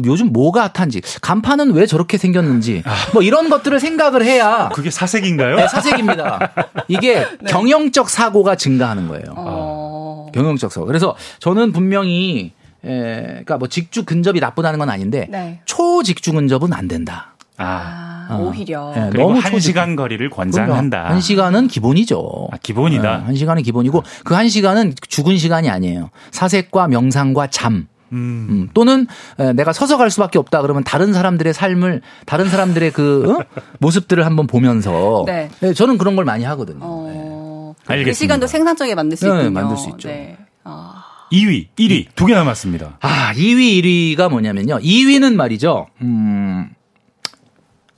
[0.07, 2.83] 요즘 뭐가 핫한지 간판은 왜 저렇게 생겼는지
[3.13, 5.57] 뭐 이런 것들을 생각을 해야 그게 사색인가요?
[5.57, 6.53] 네, 사색입니다.
[6.89, 7.51] 이게 네.
[7.51, 9.35] 경영적 사고가 증가하는 거예요.
[9.37, 10.31] 어...
[10.33, 10.87] 경영적 사고.
[10.87, 12.53] 그래서 저는 분명히
[12.85, 15.61] 에, 그러니까 뭐 직주 근접이 나쁘다는 건 아닌데 네.
[15.65, 17.35] 초직주 근접은 안 된다.
[17.57, 18.93] 아, 아 오히려.
[18.95, 21.09] 네, 너무 한 시간 거리를 권장한다.
[21.09, 22.49] 한 시간은 기본이죠.
[22.53, 23.19] 아, 기본이다.
[23.19, 26.11] 네, 한 시간은 기본이고 그 한 시간은 죽은 시간이 아니에요.
[26.33, 27.87] 사색과 명상과 잠.
[28.13, 28.47] 음.
[28.51, 28.69] 음.
[28.75, 29.07] 또는
[29.55, 33.45] 내가 서서 갈 수밖에 없다 그러면 다른 사람들의 삶을 다른 사람들의 그 어?
[33.81, 35.49] 모습들을 한번 보면서 네.
[35.61, 36.79] 네, 저는 그런 걸 많이 하거든요.
[36.83, 37.75] 어...
[37.87, 37.93] 네.
[37.93, 38.11] 알겠습니다.
[38.11, 39.51] 그 시간도 생산적에 만들 수 네, 있군요.
[39.51, 40.09] 만들 수 있죠.
[40.09, 40.37] 네.
[40.65, 41.05] 아...
[41.33, 42.99] 2위, 1위 두 개 남았습니다.
[43.01, 43.83] 아, 2위,
[44.17, 44.79] 1위가 뭐냐면요.
[44.79, 45.87] 2위는 말이죠.
[46.03, 46.71] 음.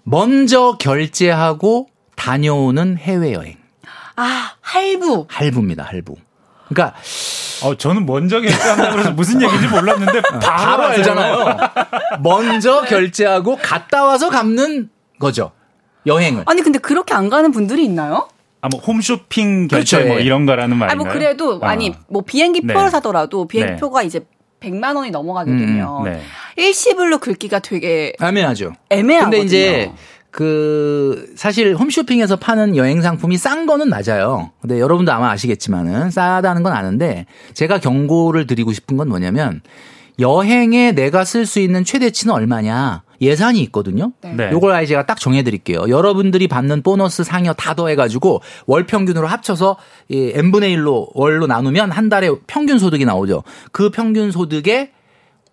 [0.09, 3.57] 먼저 결제하고 다녀오는 해외여행.
[4.15, 5.27] 아, 할부.
[5.29, 6.15] 할부입니다, 할부.
[6.69, 6.97] 그러니까
[7.65, 11.57] 어 저는 먼저 결제한다고 해서 무슨 얘기인지 몰랐는데 바로, 바로 알잖아요.
[12.23, 15.51] 먼저 결제하고 갔다 와서 갚는 거죠.
[16.07, 16.45] 여행을.
[16.47, 18.29] 아니 근데 그렇게 안 가는 분들이 있나요?
[18.61, 20.09] 아, 뭐 홈쇼핑 결제 그렇죠.
[20.09, 20.25] 뭐 예.
[20.25, 20.91] 이런 거라는 말인가요?
[20.91, 21.71] 아니 뭐 그래도 아.
[21.71, 22.91] 아니 뭐 비행기 표를 네.
[22.91, 24.07] 사더라도 비행기 표가 네.
[24.07, 24.27] 이제
[24.67, 26.21] 100만 원이 넘어가게 되면 음, 네.
[26.57, 28.73] 일시불로 긁기가 되게 애매하죠.
[28.91, 29.31] 애매하거든요.
[29.31, 29.93] 근데 이제
[30.31, 34.51] 그 사실 홈쇼핑에서 파는 여행 상품이 싼 거는 맞아요.
[34.61, 39.63] 근데 여러분도 아마 아시겠지만은 싸다는 건 아는데 제가 경고를 드리고 싶은 건 뭐냐면
[40.19, 44.13] 여행에 내가 쓸 수 있는 최대치는 얼마냐 예산이 있거든요.
[44.23, 44.35] 네.
[44.35, 44.51] 네.
[44.53, 45.89] 요걸 아예 제가 딱 정해드릴게요.
[45.89, 49.77] 여러분들이 받는 보너스 상여 다 더해가지고 월 평균으로 합쳐서
[50.09, 53.43] 이 n분의 1로 월로 나누면 한 달에 평균 소득이 나오죠.
[53.73, 54.91] 그 평균 소득의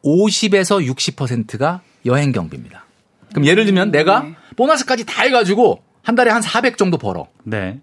[0.04, 2.86] 50에서 60%가 여행 경비입니다.
[3.32, 4.36] 그럼 예를 들면 내가 네.
[4.56, 7.28] 보너스까지 다 해가지고 한 달에 한 400 정도 벌어.
[7.44, 7.80] 네.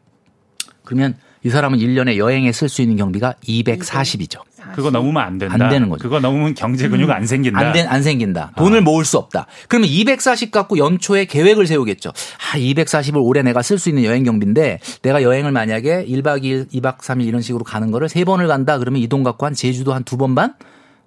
[0.85, 4.43] 그러면 이 사람은 1년에 여행에 쓸 수 있는 경비가 240이죠.
[4.75, 5.55] 그거 넘으면 안 된다.
[5.55, 6.03] 안 되는 거죠.
[6.03, 7.15] 그거 넘으면 경제 근육 음.
[7.15, 7.59] 안 생긴다.
[7.59, 8.53] 안, 된, 안 생긴다.
[8.57, 8.81] 돈을 아.
[8.83, 9.47] 모을 수 없다.
[9.69, 12.11] 그러면 240 갖고 연초에 계획을 세우겠죠.
[12.11, 16.99] 아, 240을 올해 내가 쓸 수 있는 여행 경비인데 내가 여행을 만약에 1박 2일, 2박
[16.99, 20.17] 3일 이런 식으로 가는 거를 3번을 간다 그러면 이 돈 갖고 한 제주도 한 두
[20.17, 20.55] 번 반?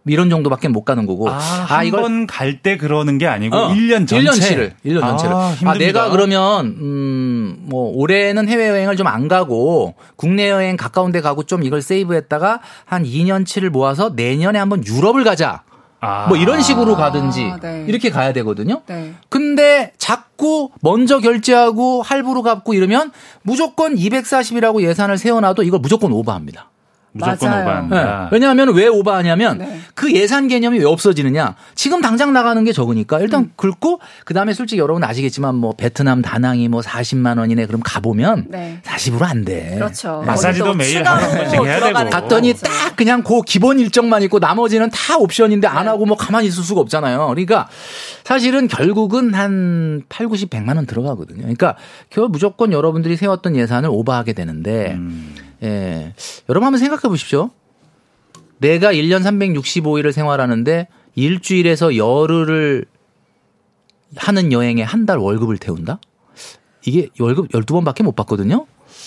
[0.06, 1.30] 이런 정도밖에 못 가는 거고.
[1.30, 4.18] 아, 아 한번 갈때 그러는 게 아니고 어, 1년 전체.
[4.18, 4.72] 1년치를.
[4.86, 5.36] 1년 전체를.
[5.36, 11.12] 아, 아, 내가 그러면 음, 뭐 올해는 해외 여행을 좀 안 가고 국내 여행 가까운
[11.12, 15.62] 데 가고 좀 이걸 세이브했다가 한 2년치를 모아서 내년에 한번 유럽을 가자.
[16.00, 16.28] 아.
[16.28, 17.86] 뭐 이런 식으로 가든지 아, 네.
[17.88, 18.82] 이렇게 가야 되거든요.
[18.88, 19.14] 네.
[19.30, 23.12] 근데 자꾸 먼저 결제하고 할부로 갚고 이러면
[23.44, 26.72] 무조건 240이라고 예산을 세워놔도 이걸 무조건 오버합니다.
[27.14, 27.62] 무조건 맞아요.
[27.64, 28.22] 오버한다.
[28.24, 28.28] 네.
[28.32, 29.80] 왜냐하면 왜 오버하냐면 네.
[29.94, 31.56] 그 예산 개념이 왜 없어지느냐.
[31.76, 33.52] 지금 당장 나가는 게 적으니까 일단 음.
[33.56, 38.82] 긁고 그 다음에 솔직히 여러분 아시겠지만 뭐 베트남 다낭이 뭐 40만 원이네 그럼 가보면 네.
[38.84, 39.76] 40으로 안 돼.
[39.76, 40.20] 그렇죠.
[40.22, 40.26] 네.
[40.26, 42.10] 마사지도 매일 한 번씩 해야 되고.
[42.10, 42.66] 갔더니 그렇죠.
[42.68, 45.90] 딱 그냥 그 기본 일정만 있고 나머지는 다 옵션인데 안 네.
[45.90, 47.28] 하고 뭐 가만히 있을 수가 없잖아요.
[47.28, 47.70] 그러니까
[48.24, 51.42] 사실은 결국은 한 8, 90, 100만 원 들어가거든요.
[51.42, 51.76] 그러니까
[52.10, 55.36] 결국 무조건 여러분들이 세웠던 예산을 오버하게 되는데 음.
[55.64, 56.14] 예.
[56.50, 57.52] 여러분 한번 생각해 보십시오.
[58.58, 62.86] 내가 1년 365일을 생활하는데 일주일에서 열흘을
[64.16, 66.00] 하는 여행에 한 달 월급을 태운다?
[66.86, 68.66] 이게 월급 12번밖에 못 받거든요?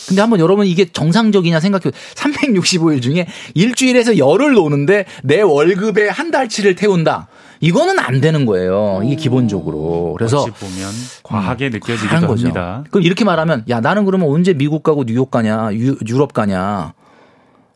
[0.08, 6.74] 근데 한번 여러분 이게 정상적이냐 생각해 365일 중에 일주일에서 열흘 노는데 내 월급에 한 달치를
[6.74, 7.28] 태운다.
[7.60, 9.00] 이거는 안 되는 거예요.
[9.04, 10.14] 이게 기본적으로.
[10.16, 10.90] 그래서 보면
[11.22, 12.46] 과하게 음, 느껴지기도 거죠.
[12.46, 12.84] 합니다.
[12.90, 16.94] 그럼 이렇게 말하면 야 나는 그러면 언제 미국 가고 뉴욕 가냐, 유, 유럽 가냐?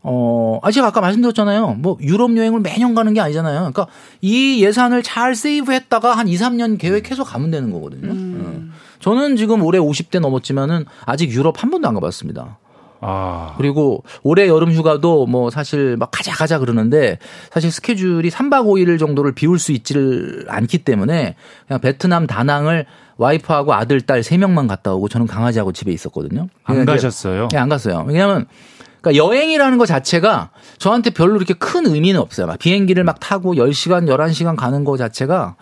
[0.03, 1.75] 어, 아, 제가 아까 말씀드렸잖아요.
[1.75, 3.59] 뭐, 유럽 여행을 매년 가는 게 아니잖아요.
[3.59, 3.87] 그러니까
[4.23, 8.11] 이 예산을 잘 세이브 했다가 한 2, 3년 계획해서 가면 되는 거거든요.
[8.11, 8.71] 음.
[8.71, 8.81] 어.
[9.01, 12.59] 저는 지금 올해 50대 넘었지만은 아직 유럽 한 번도 안 가봤습니다.
[13.01, 13.55] 아.
[13.57, 17.19] 그리고 올해 여름 휴가도 뭐 사실 막 가자 가자 그러는데
[17.51, 21.35] 사실 스케줄이 3박 5일 정도를 비울 수 있지를 않기 때문에
[21.67, 22.87] 그냥 베트남 다낭을
[23.17, 26.49] 와이프하고 아들 딸 3명만 갔다 오고 저는 강아지하고 집에 있었거든요.
[26.65, 27.49] 안 가셨어요?
[27.53, 28.05] 네, 안 갔어요.
[28.07, 28.47] 왜냐하면
[29.01, 32.47] 그러니까 여행이라는 것 자체가 저한테 별로 이렇게 큰 의미는 없어요.
[32.47, 35.57] 막 비행기를 막 타고 10시간, 11시간 가는 거 자체가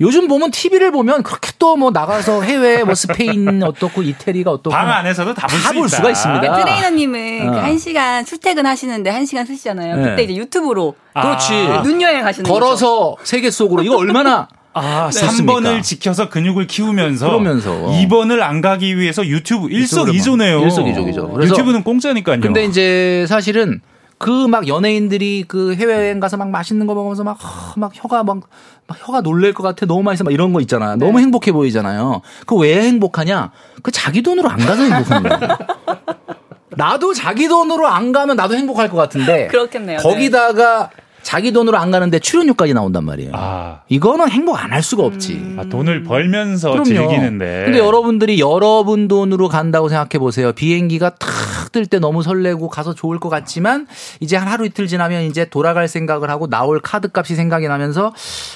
[0.00, 4.90] 요즘 보면 TV를 보면 그렇게 또 뭐 나가서 해외 뭐 스페인 어떻고 이태리가 어떻고 방
[4.90, 6.60] 안에서도 다 볼 수가 있습니다.
[6.60, 7.52] 트레이너님은 어.
[7.52, 9.96] 그 1시간 출퇴근 하시는데 1시간 쓰시잖아요.
[9.96, 10.02] 네.
[10.10, 11.52] 그때 이제 유튜브로 그렇지.
[11.84, 13.24] 눈여행 하시는 걸어서 거죠.
[13.24, 15.20] 세계 속으로 이거 얼마나 아, 네.
[15.20, 20.60] 3번을 지켜서 근육을 키우면서 그러면서 2번을 안 가기 위해서 유튜브 일석이조네요.
[20.60, 21.38] 일석이조죠.
[21.42, 22.40] 유튜브는 공짜니까요.
[22.40, 23.80] 근데 이제 사실은
[24.18, 27.38] 그 막 연예인들이 그 해외여행 가서 막 맛있는 거 먹으면서 막,
[27.76, 28.38] 막 혀가 막,
[28.86, 29.84] 막 혀가 놀랄 것 같아.
[29.84, 30.22] 너무 맛있어.
[30.24, 30.94] 막 이런 거 있잖아요.
[30.96, 31.04] 네.
[31.04, 32.22] 너무 행복해 보이잖아요.
[32.46, 33.50] 그 왜 행복하냐?
[33.82, 35.38] 그 자기 돈으로 안 가서 행복한 거예요.
[36.76, 39.48] 나도 자기 돈으로 안 가면 나도 행복할 것 같은데.
[39.48, 39.98] 그렇겠네요.
[39.98, 41.01] 거기다가 네.
[41.22, 43.30] 자기 돈으로 안 가는데 출연료까지 나온단 말이에요.
[43.34, 43.80] 아.
[43.88, 45.34] 이거는 행복 안 할 수가 없지.
[45.34, 45.56] 음.
[45.58, 46.84] 아, 돈을 벌면서 그럼요.
[46.84, 47.62] 즐기는데.
[47.66, 50.52] 근데 여러분들이 여러분 돈으로 간다고 생각해 보세요.
[50.52, 51.28] 비행기가 탁
[51.72, 53.86] 뜰 때 너무 설레고 가서 좋을 것 같지만
[54.20, 58.12] 이제 한 하루 이틀 지나면 이제 돌아갈 생각을 하고 나올 카드 값이 생각이 나면서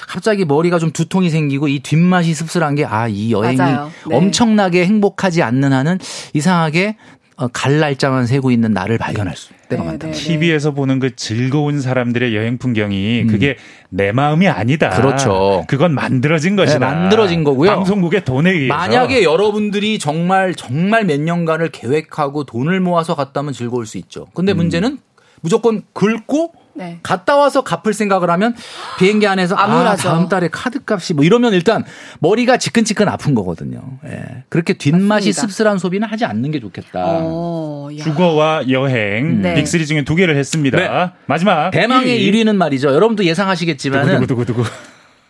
[0.07, 3.75] 갑자기 머리가 좀 두통이 생기고 이 뒷맛이 씁쓸한 게 아, 이 여행이 네.
[4.15, 5.97] 엄청나게 행복하지 않는 한은
[6.33, 7.16] 이상하게 어,
[7.53, 10.11] 갈 날짜만 세고 있는 나를 발견할 수 때가 네, 많다.
[10.11, 10.75] TV에서 네, 네.
[10.75, 13.27] 보는 그 즐거운 사람들의 여행 풍경이 음.
[13.27, 13.57] 그게
[13.89, 14.89] 내 마음이 아니다.
[14.89, 15.63] 그렇죠.
[15.67, 16.79] 그건 만들어진 것이다.
[16.79, 17.69] 네, 만들어진 거고요.
[17.69, 18.73] 방송국의 돈에 의해서.
[18.73, 24.25] 만약에 여러분들이 정말 정말 몇 년간을 계획하고 돈을 모아서 갔다면 즐거울 수 있죠.
[24.33, 24.57] 근데 음.
[24.57, 24.97] 문제는
[25.41, 26.99] 무조건 긁고 네.
[27.03, 28.55] 갔다 와서 갚을 생각을 하면
[28.99, 31.83] 비행기 안에서 아, 다음 달에 카드 값이 뭐 이러면 일단
[32.19, 33.81] 머리가 지끈지끈 아픈 거거든요.
[34.05, 34.43] 예.
[34.49, 35.41] 그렇게 뒷맛이 맞습니다.
[35.41, 37.03] 씁쓸한 소비는 하지 않는 게 좋겠다.
[37.03, 39.55] 어, 주거와 여행 네.
[39.55, 40.77] 빅3 중에 두 개를 했습니다.
[40.77, 41.11] 네.
[41.25, 42.37] 마지막 대망의 1위.
[42.45, 42.93] 는 말이죠.
[42.93, 44.25] 여러분도 예상하시겠지만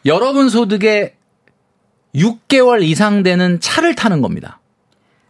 [0.05, 1.13] 여러분 소득의
[2.13, 4.59] 6개월 이상 되는 차를 타는 겁니다.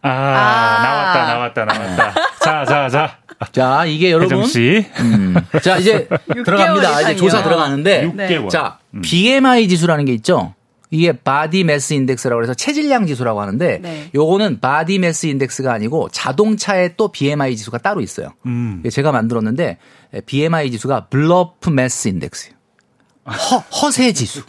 [0.02, 2.14] 아, 아~ 나왔다 나왔다 나왔다.
[2.40, 3.18] 자, 자, 자.
[3.52, 4.46] 자, 이게 여러분.
[4.46, 4.84] 씨.
[5.00, 5.34] 음.
[5.62, 6.08] 자, 이제
[6.44, 7.00] 들어갑니다.
[7.02, 8.12] 이제 조사 들어가는데.
[8.12, 8.50] 6개월.
[8.50, 9.00] 자, 음.
[9.02, 10.54] BMI 지수라는 게 있죠.
[10.90, 14.10] 이게 body mass index라고 해서 체질량 지수라고 하는데 네.
[14.14, 18.32] 요거는 body mass index가 아니고 자동차에 또 BMI 지수가 따로 있어요.
[18.46, 18.82] 음.
[18.90, 19.76] 제가 만들었는데
[20.24, 22.54] BMI 지수가 블러프 매스 인덱스예요.
[23.26, 24.42] 허, 허세 지수.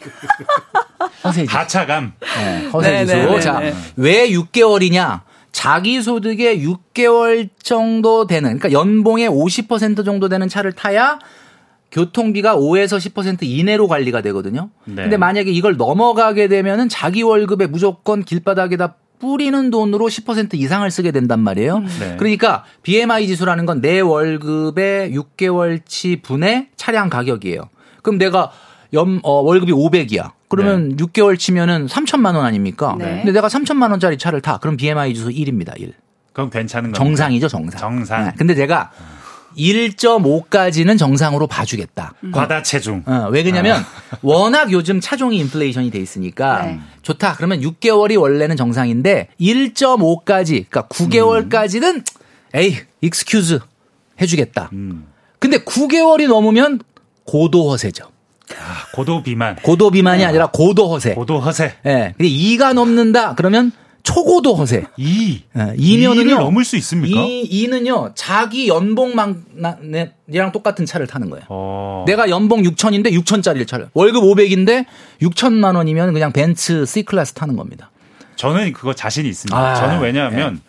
[1.25, 1.57] 허세 지수.
[1.57, 2.13] 하차감.
[2.21, 3.17] 네, 허세 네, 지수.
[3.17, 3.61] 네, 네, 자,
[3.97, 5.21] 왜 6개월이냐?
[5.51, 11.19] 자기 소득의 6개월 정도 되는 그러니까 연봉의 50% 정도 되는 차를 타야
[11.91, 14.69] 교통비가 5에서 10% 이내로 관리가 되거든요.
[14.85, 15.03] 네.
[15.03, 21.39] 근데 만약에 이걸 넘어가게 되면은 자기 월급에 무조건 길바닥에다 뿌리는 돈으로 10% 이상을 쓰게 된단
[21.41, 21.77] 말이에요.
[21.77, 21.87] 음.
[21.99, 22.15] 네.
[22.17, 27.69] 그러니까 BMI 지수라는 건 내 월급의 6개월치 분의 차량 가격이에요.
[28.03, 28.51] 그럼 내가
[28.93, 30.31] 연, 어, 월급이 500이야.
[30.49, 30.95] 그러면 네.
[30.95, 32.95] 6개월 치면은 3천만 원 아닙니까?
[32.97, 33.17] 네.
[33.17, 34.57] 근데 내가 3천만 원짜리 차를 타.
[34.57, 35.79] 그럼 BMI 지수 1입니다.
[35.79, 35.93] 1.
[36.33, 37.03] 그럼 괜찮은 거죠.
[37.03, 37.79] 정상이죠, 정상.
[37.79, 38.25] 정상.
[38.25, 38.33] 네.
[38.37, 38.91] 근데 제가
[39.57, 42.13] 1.5까지는 정상으로 봐주겠다.
[42.23, 42.31] 음.
[42.31, 43.03] 과다 체중.
[43.05, 44.17] 어, 왜 그러냐면 아.
[44.21, 46.79] 워낙 요즘 차종이 인플레이션이 돼 있으니까 네.
[47.01, 47.35] 좋다.
[47.35, 52.03] 그러면 6개월이 원래는 정상인데 1.5까지, 그러니까 9개월까지는 음.
[52.53, 53.59] 에이, excuse
[54.21, 54.69] 해주겠다.
[54.73, 55.07] 음.
[55.39, 56.79] 근데 9개월이 넘으면
[57.25, 58.05] 고도 허세죠.
[58.57, 59.55] 아, 고도 비만.
[59.57, 60.29] 고도 비만이 아.
[60.29, 61.13] 아니라 고도 허세.
[61.13, 61.75] 고도 허세.
[61.85, 61.89] 예.
[61.93, 62.13] 네.
[62.17, 63.71] 근데 2가 넘는다 그러면
[64.03, 64.85] 초고도 허세.
[64.97, 65.41] 2.
[65.53, 65.75] 네.
[65.77, 66.39] 2면은요.
[66.39, 67.21] 넘을 수 있습니까?
[67.21, 68.13] 2, 2는요.
[68.15, 69.43] 자기 연봉만
[70.29, 71.45] 이랑 똑같은 차를 타는 거예요.
[71.49, 72.05] 어.
[72.07, 73.89] 내가 연봉 6천인데 6천짜리를 차를.
[73.93, 74.85] 월급 500인데
[75.21, 77.91] 6천만 원이면 그냥 벤츠 C 클래스 타는 겁니다.
[78.35, 79.57] 저는 그거 자신이 있습니다.
[79.57, 80.61] 아, 저는 왜냐하면 네.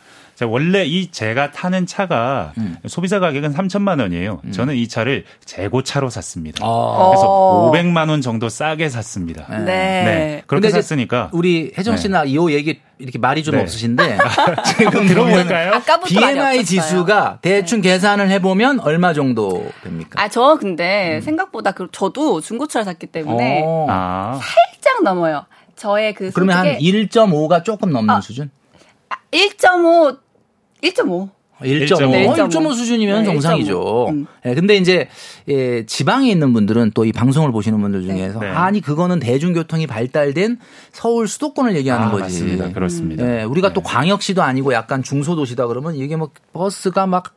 [0.46, 2.76] 원래 이 제가 타는 차가 음.
[2.86, 4.40] 소비자 가격은 3천만 원이에요.
[4.44, 4.52] 음.
[4.52, 6.64] 저는 이 차를 재고차로 샀습니다.
[6.64, 7.08] 아.
[7.10, 9.46] 그래서 500만 원 정도 싸게 샀습니다.
[9.48, 9.64] 네.
[9.64, 10.42] 네.
[10.46, 12.30] 그렇게 샀으니까 우리 혜정 씨나 네.
[12.30, 13.62] 이 얘기 이렇게 말이 좀 네.
[13.62, 14.18] 없으신데
[14.78, 15.80] 지금 들어볼까요?
[16.06, 17.90] BMI 지수가 대충 네.
[17.90, 20.22] 계산을 해보면 얼마 정도 됩니까?
[20.22, 21.20] 아 저 근데 음.
[21.20, 23.86] 생각보다 그 저도 중고차를 샀기 때문에 어.
[23.90, 24.38] 아.
[24.42, 25.44] 살짝 넘어요.
[25.76, 28.50] 저의 그 그러면 한 1.5가 조금 넘는 아, 수준?
[29.32, 30.18] 1.5
[30.82, 31.28] 1.5.
[31.60, 32.10] 1.5.
[32.10, 32.74] 네, 1.5.
[32.74, 34.06] 수준이면 네, 정상이죠.
[34.08, 34.26] 음.
[34.42, 35.08] 네, 근데 이제
[35.48, 38.48] 예, 지방에 있는 분들은 또 이 방송을 보시는 분들 중에서 네.
[38.48, 40.58] 아니 그거는 대중교통이 발달된
[40.92, 42.22] 서울 수도권을 얘기하는 아, 거지.
[42.22, 42.72] 맞습니다.
[42.72, 43.40] 그렇습니다.
[43.40, 43.74] 예, 우리가 네.
[43.74, 47.30] 또 광역시도 아니고 약간 중소도시다 그러면 이게 뭐 버스가 막한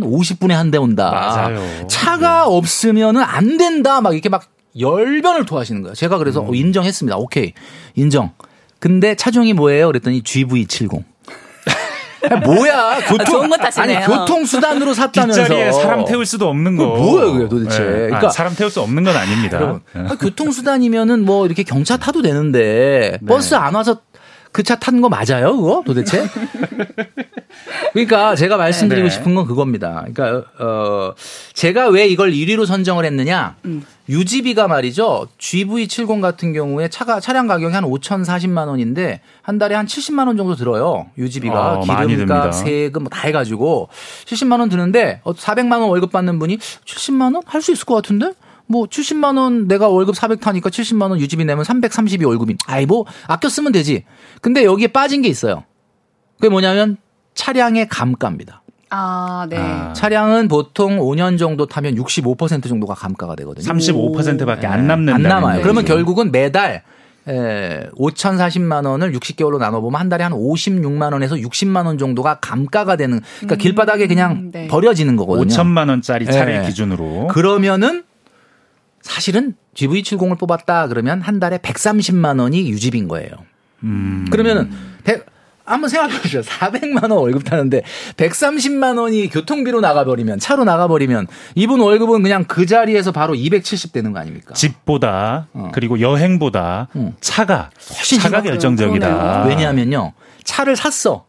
[0.00, 1.10] 50분에 한 대 온다.
[1.10, 1.86] 맞아요.
[1.86, 2.54] 차가 네.
[2.56, 4.02] 없으면은 안 된다.
[4.02, 4.44] 막 이렇게 막
[4.78, 5.94] 열변을 토하시는 거예요.
[5.94, 6.50] 제가 그래서 음.
[6.50, 7.16] 어, 인정했습니다.
[7.16, 7.54] 오케이.
[7.94, 8.32] 인정.
[8.80, 9.86] 근데 차종이 뭐예요?
[9.86, 11.04] 그랬더니 GV70.
[12.44, 12.98] 뭐야?
[13.06, 15.42] 교통 아, 아니 교통 수단으로 샀다면서.
[15.42, 17.78] 뒷자리에 사람 태울 수도 없는 거 뭐야 그게 도대체?
[17.78, 17.90] 네.
[17.90, 19.80] 그러니까 아, 사람 태울 수 없는 건 아닙니다.
[19.94, 23.26] 아, 교통 수단이면은 뭐 이렇게 경차 타도 되는데 네.
[23.26, 24.00] 버스 안 와서
[24.52, 26.26] 그 차 탄 거 맞아요 그거 도대체
[27.92, 29.10] 그러니까 제가 말씀드리고 네.
[29.10, 31.14] 싶은 건 그겁니다 그러니까 어
[31.54, 33.84] 제가 왜 이걸 1위로 선정을 했느냐 음.
[34.08, 35.28] 유지비가 말이죠.
[35.38, 40.56] GV70 같은 경우에 차가 차량 가격이 한 5,040만 원인데 한 달에 한 70만 원 정도
[40.56, 41.06] 들어요.
[41.16, 43.88] 유지비가 어, 기름값, 세금 뭐다 해가지고
[44.26, 47.94] 70만 원 드는데 400만 어, 원 월급 받는 분이 70만 원 할 수 있을 것
[47.94, 48.32] 같은데?
[48.72, 52.56] 뭐 70만 원 내가 월급 400 타니까 70만 원 유지비 내면 330이 월급이.
[52.66, 54.04] 아이 뭐 아껴 쓰면 되지.
[54.40, 55.64] 근데 여기에 빠진 게 있어요.
[56.36, 56.96] 그게 뭐냐면
[57.34, 58.62] 차량의 감가입니다.
[58.88, 59.58] 아, 네.
[59.58, 59.92] 아.
[59.92, 63.64] 차량은 보통 5년 정도 타면 65% 정도가 감가가 되거든요.
[63.66, 65.56] 35%밖에 안 남는 안 남아요.
[65.56, 65.62] 네.
[65.62, 66.82] 그러면 결국은 매달
[67.28, 73.20] 에, 5,040만 원을 60개월로 나눠보면 한 달에 한 56만 원에서 60만 원 정도가 감가가 되는,
[73.36, 74.66] 그러니까 음, 길바닥에 그냥 네.
[74.66, 75.46] 버려지는 거거든요.
[75.46, 76.66] 5천만 원짜리 차례 네.
[76.66, 77.28] 기준으로.
[77.28, 78.02] 그러면은
[79.02, 83.30] 사실은 GV70을 뽑았다 그러면 한 달에 130만 원이 유지비인 거예요.
[83.84, 84.26] 음.
[84.30, 84.70] 그러면은
[85.04, 85.26] 100,
[85.64, 86.40] 한번 생각해 보시죠.
[86.42, 87.82] 400만 원 월급 타는데
[88.16, 94.18] 130만 원이 교통비로 나가버리면 차로 나가버리면 이분 월급은 그냥 그 자리에서 바로 270 되는 거
[94.18, 94.54] 아닙니까?
[94.54, 95.70] 집보다 어.
[95.72, 97.14] 그리고 여행보다 어.
[97.20, 99.44] 차가 훨씬 차가 결정적이다.
[99.46, 100.12] 왜냐하면요.
[100.44, 101.26] 차를 샀어.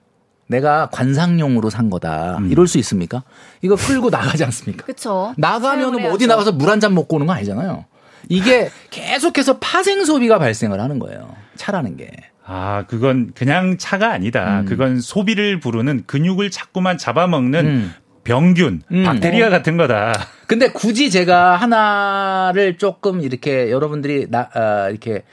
[0.47, 2.37] 내가 관상용으로 산 거다.
[2.39, 2.51] 음.
[2.51, 3.23] 이럴 수 있습니까?
[3.61, 4.83] 이거 끌고 나가지 않습니까?
[4.85, 5.33] 그렇죠.
[5.37, 7.85] 나가면 뭐 어디 나가서 물 한 잔 먹고 오는 거 아니잖아요.
[8.29, 11.35] 이게 계속해서 파생 소비가 발생을 하는 거예요.
[11.55, 12.09] 차라는 게.
[12.45, 14.61] 아, 그건 그냥 차가 아니다.
[14.61, 14.65] 음.
[14.65, 17.93] 그건 소비를 부르는 근육을 자꾸만 잡아먹는 음.
[18.25, 19.03] 병균, 음.
[19.03, 20.13] 박테리아 같은 거다.
[20.47, 25.23] 근데 굳이 제가 하나를 조금 이렇게 여러분들이 나, 아, 이렇게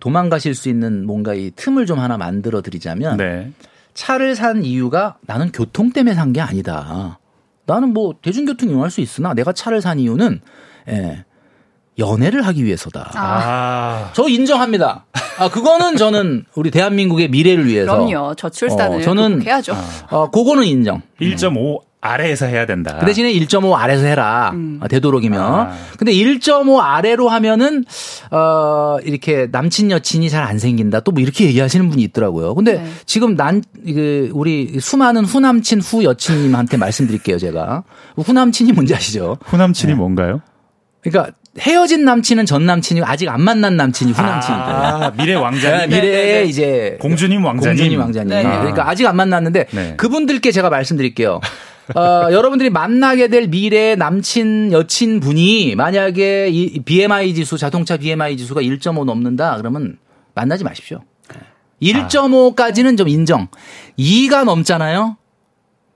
[0.00, 3.50] 도망가실 수 있는 뭔가 이 틈을 좀 하나 만들어 드리자면 네.
[3.94, 7.18] 차를 산 이유가 나는 교통 때문에 산 게 아니다.
[7.66, 10.40] 나는 뭐 대중교통 이용할 수 있으나 내가 차를 산 이유는
[10.88, 11.24] 예,
[11.98, 13.10] 연애를 하기 위해서다.
[13.14, 14.10] 아.
[14.12, 15.06] 저 인정합니다.
[15.38, 17.92] 아, 그거는 저는 우리 대한민국의 미래를 위해서.
[17.92, 18.34] 그럼요.
[18.34, 19.74] 저출산을 어, 저는 해야죠.
[20.10, 21.00] 어, 그거는 인정.
[21.20, 22.98] 1.5 아래에서 해야 된다.
[23.00, 24.50] 그 대신에 1.5 아래에서 해라.
[24.54, 24.78] 음.
[24.82, 25.40] 어, 되도록이면.
[25.40, 25.72] 아.
[25.98, 27.84] 근데 1.5 아래로 하면은
[28.30, 31.00] 어 이렇게 남친 여친이 잘 안 생긴다.
[31.00, 32.54] 또 뭐 이렇게 얘기하시는 분이 있더라고요.
[32.54, 32.86] 근데 네.
[33.06, 37.84] 지금 난 그 우리 수많은 후남친 후여친님한테 말씀드릴게요, 제가.
[38.16, 39.38] 후남친이 뭔지 아시죠?
[39.44, 39.96] 후남친이 네.
[39.96, 40.40] 뭔가요?
[41.02, 44.64] 그러니까 헤어진 남친은 전 남친이고 아직 안 만난 남친이 후남친이다.
[44.64, 45.90] 아, 미래 왕자님.
[45.90, 47.76] 네, 미래의 이제 공주님 왕자님.
[47.76, 48.28] 공주님 왕자님.
[48.30, 48.42] 네.
[48.42, 49.94] 그러니까 아직 안 만났는데 네.
[49.96, 51.40] 그분들께 제가 말씀드릴게요.
[51.94, 58.62] 어, 여러분들이 만나게 될 미래 남친 여친 분이 만약에 이 BMI 지수 자동차 BMI 지수가
[58.62, 59.98] 1.5 넘는다 그러면
[60.34, 61.02] 만나지 마십시오.
[61.82, 63.48] 1.5까지는 좀 인정.
[63.98, 65.16] 2가 넘잖아요.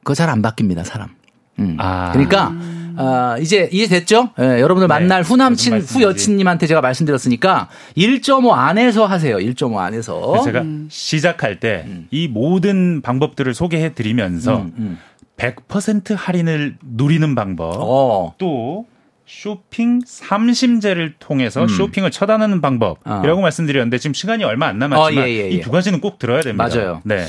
[0.01, 1.11] 그거 잘 안 바뀝니다, 사람.
[1.59, 1.76] 음.
[1.78, 2.11] 아.
[2.12, 2.53] 그러니까
[2.97, 4.30] 아, 이제 이해됐죠?
[4.41, 4.95] 예, 여러분들 네.
[4.95, 9.36] 만날 후남친, 후여친님한테 제가 말씀드렸으니까 1.5 안에서 하세요.
[9.36, 10.43] 1.5 안에서.
[10.45, 10.89] 제가 음.
[10.91, 12.09] 시작할 때이 음.
[12.30, 14.99] 모든 방법들을 소개해 드리면서 음,
[15.39, 16.16] 100% 음.
[16.16, 18.34] 할인을 누리는 방법, 어.
[18.39, 18.86] 또
[19.26, 21.68] 쇼핑 삼심제를 통해서 음.
[21.68, 23.41] 쇼핑을 처단하는 방법이라고 어.
[23.43, 25.49] 말씀드렸는데 지금 시간이 얼마 안 남았지만 어, 예, 예, 예.
[25.51, 26.66] 이두 가지는 꼭 들어야 됩니다.
[26.66, 27.03] 맞아요.
[27.05, 27.26] 네.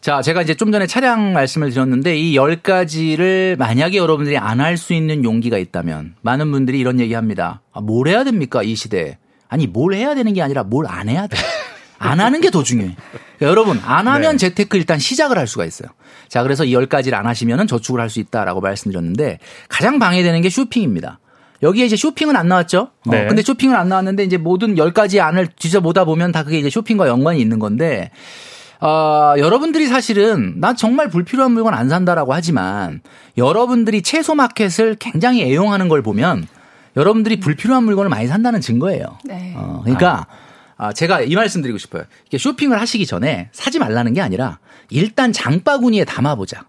[0.00, 4.94] 자, 제가 이제 좀 전에 차량 말씀을 드렸는데 이 10가지를 만약에 여러분들이 안 할 수
[4.94, 7.60] 있는 용기가 있다면 많은 분들이 이런 얘기 합니다.
[7.72, 8.62] 아, 뭘 해야 됩니까?
[8.62, 9.18] 이 시대에.
[9.48, 11.36] 아니, 뭘 해야 되는 게 아니라 뭘 안 해야 돼.
[12.02, 12.94] 안 하는 게 더 중요해.
[13.38, 14.48] 그러니까 여러분, 안 하면 네.
[14.48, 15.88] 재테크 일단 시작을 할 수가 있어요.
[16.28, 19.38] 자, 그래서 이 10가지를 안 하시면은 저축을 할 수 있다라고 말씀드렸는데
[19.68, 21.18] 가장 방해되는 게 쇼핑입니다.
[21.62, 22.80] 여기에 이제 쇼핑은 안 나왔죠.
[23.06, 23.24] 어, 네.
[23.24, 27.06] 어, 근데 쇼핑은 안 나왔는데 이제 모든 10가지 안을 뒤져보다 보면 다 그게 이제 쇼핑과
[27.08, 28.10] 연관이 있는 건데
[28.80, 33.00] 어, 여러분들이 사실은 난 정말 불필요한 물건 안 산다라고 하지만
[33.38, 36.48] 여러분들이 채소 마켓을 굉장히 애용하는 걸 보면
[36.96, 39.18] 여러분들이 불필요한 물건을 많이 산다는 증거예요.
[39.24, 39.54] 네.
[39.56, 40.51] 어, 그러니까 아.
[40.94, 42.04] 제가 이 말씀 드리고 싶어요.
[42.26, 44.58] 이게 쇼핑을 하시기 전에 사지 말라는 게 아니라
[44.90, 46.64] 일단 장바구니에 담아보자.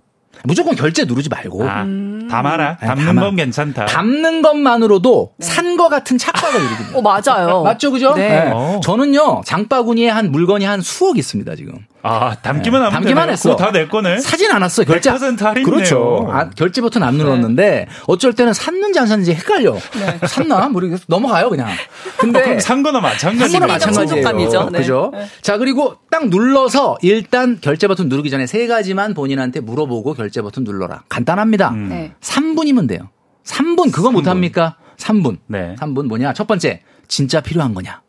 [0.45, 1.85] 무조건 결제 누르지 말고 아,
[2.29, 2.77] 담아라.
[2.81, 3.21] 네, 담는 담아.
[3.21, 3.85] 건 괜찮다.
[3.85, 5.45] 담는 것만으로도 네.
[5.45, 7.63] 산거 같은 착각을 이루니다 어, 맞아요.
[7.63, 8.13] 맞죠, 그죠?
[8.15, 8.27] 네.
[8.27, 8.51] 네.
[8.53, 8.81] 어.
[8.83, 11.73] 저는요 장바구니에 한 물건이 한 수억 있습니다 지금.
[12.05, 13.55] 아 담기만 하면 담기만 했어.
[13.55, 14.19] 다 내 거네.
[14.19, 14.83] 사진 않았어.
[14.83, 15.63] 결제 100% 할인이네요.
[15.65, 16.27] 그렇죠.
[16.29, 17.87] 아, 결제 버튼 안 눌렀는데 네.
[18.07, 19.73] 어쩔 때는 샀는지 안 샀는지 헷갈려.
[19.73, 20.19] 네.
[20.27, 21.05] 샀나 모르겠어.
[21.07, 21.69] 넘어가요 그냥.
[22.17, 23.51] 근데 어, 그럼 산 거나 마찬가지.
[23.51, 24.69] 산 거나 마찬가지예요.
[24.69, 24.79] 네.
[24.79, 25.11] 그죠?
[25.13, 25.25] 네.
[25.41, 30.65] 자 그리고 딱 눌러서 일단 결제 버튼 누르기 전에 세 가지만 본인한테 물어보고 결제 버튼
[30.65, 31.03] 눌러라.
[31.07, 31.69] 간단합니다.
[31.69, 31.87] 음.
[31.89, 32.13] 네.
[32.19, 33.09] 3분이면 돼요.
[33.45, 34.11] 3분 그거 3분.
[34.11, 34.75] 못 합니까?
[34.97, 35.37] 3분.
[35.47, 35.75] 네.
[35.79, 36.33] 3분 뭐냐?
[36.33, 38.01] 첫 번째 진짜 필요한 거냐?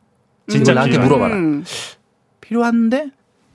[0.49, 0.75] 진짜 음.
[0.75, 1.35] 나한테 물어봐라.
[1.37, 1.65] 음.
[2.41, 3.07] 필요한데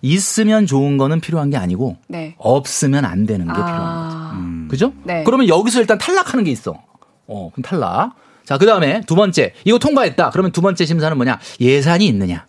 [0.01, 2.35] 있으면 좋은 거는 필요한 게 아니고 네.
[2.37, 3.55] 없으면 안 되는 게 아.
[3.55, 4.37] 필요한 거죠.
[4.37, 4.67] 음.
[4.69, 4.93] 그죠?
[5.03, 5.23] 네.
[5.23, 6.81] 그러면 여기서 일단 탈락하는 게 있어.
[7.27, 8.15] 어, 그럼 탈락.
[8.45, 9.53] 자, 그 다음에 두 번째.
[9.65, 10.31] 이거 통과했다.
[10.31, 11.39] 그러면 두 번째 심사는 뭐냐?
[11.59, 12.45] 예산이 있느냐?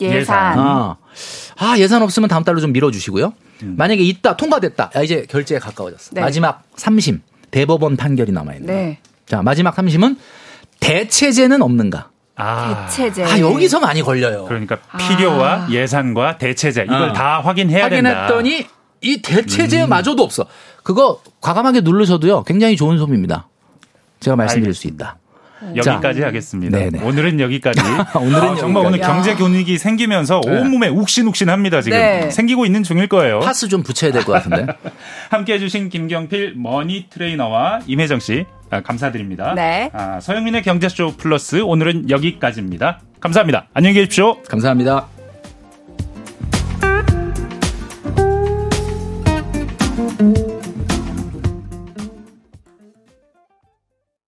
[0.00, 0.58] 예산.
[0.58, 0.96] 어.
[1.58, 3.32] 아, 예산 없으면 다음 달로 좀 밀어주시고요.
[3.64, 3.74] 음.
[3.76, 4.92] 만약에 있다, 통과됐다.
[4.94, 6.12] 야, 이제 결제에 가까워졌어.
[6.14, 6.20] 네.
[6.20, 7.20] 마지막 3심.
[7.50, 8.98] 대법원 판결이 남아있는 네.
[9.26, 10.16] 자, 마지막 3심은
[10.78, 12.09] 대체제는 없는가?
[12.40, 12.86] 아.
[12.86, 13.24] 대체제.
[13.24, 14.44] 아, 여기서 많이 걸려요.
[14.46, 15.68] 그러니까 필요와 아.
[15.70, 17.12] 예산과 대체제 이걸 어.
[17.12, 18.10] 다 확인해야 된다.
[18.10, 18.66] 확인했더니
[19.02, 20.24] 이 대체제마저도 음.
[20.24, 20.46] 없어.
[20.82, 22.44] 그거 과감하게 누르셔도요.
[22.44, 23.48] 굉장히 좋은 소비입니다.
[24.20, 25.04] 제가 말씀드릴 알겠습니다.
[25.04, 25.19] 수 있다.
[25.76, 26.26] 여기까지 자.
[26.26, 26.78] 하겠습니다.
[26.78, 27.02] 네네.
[27.02, 27.80] 오늘은 여기까지.
[28.18, 30.58] 오늘은 아, 정말 오늘 경제 교육이 생기면서 네.
[30.60, 31.82] 온몸에 욱신욱신합니다.
[31.82, 32.30] 지금 네.
[32.30, 33.40] 생기고 있는 중일 거예요.
[33.40, 34.66] 파스 좀 붙여야 될 것 같은데.
[35.30, 39.54] 함께 해 주신 김경필 머니 트레이너와 임혜정 씨 아, 감사드립니다.
[39.54, 39.90] 네.
[39.92, 43.00] 아, 서영민의 경제쇼 플러스 오늘은 여기까지입니다.
[43.20, 43.68] 감사합니다.
[43.74, 44.42] 안녕히 계십시오.
[44.44, 45.19] 감사합니다.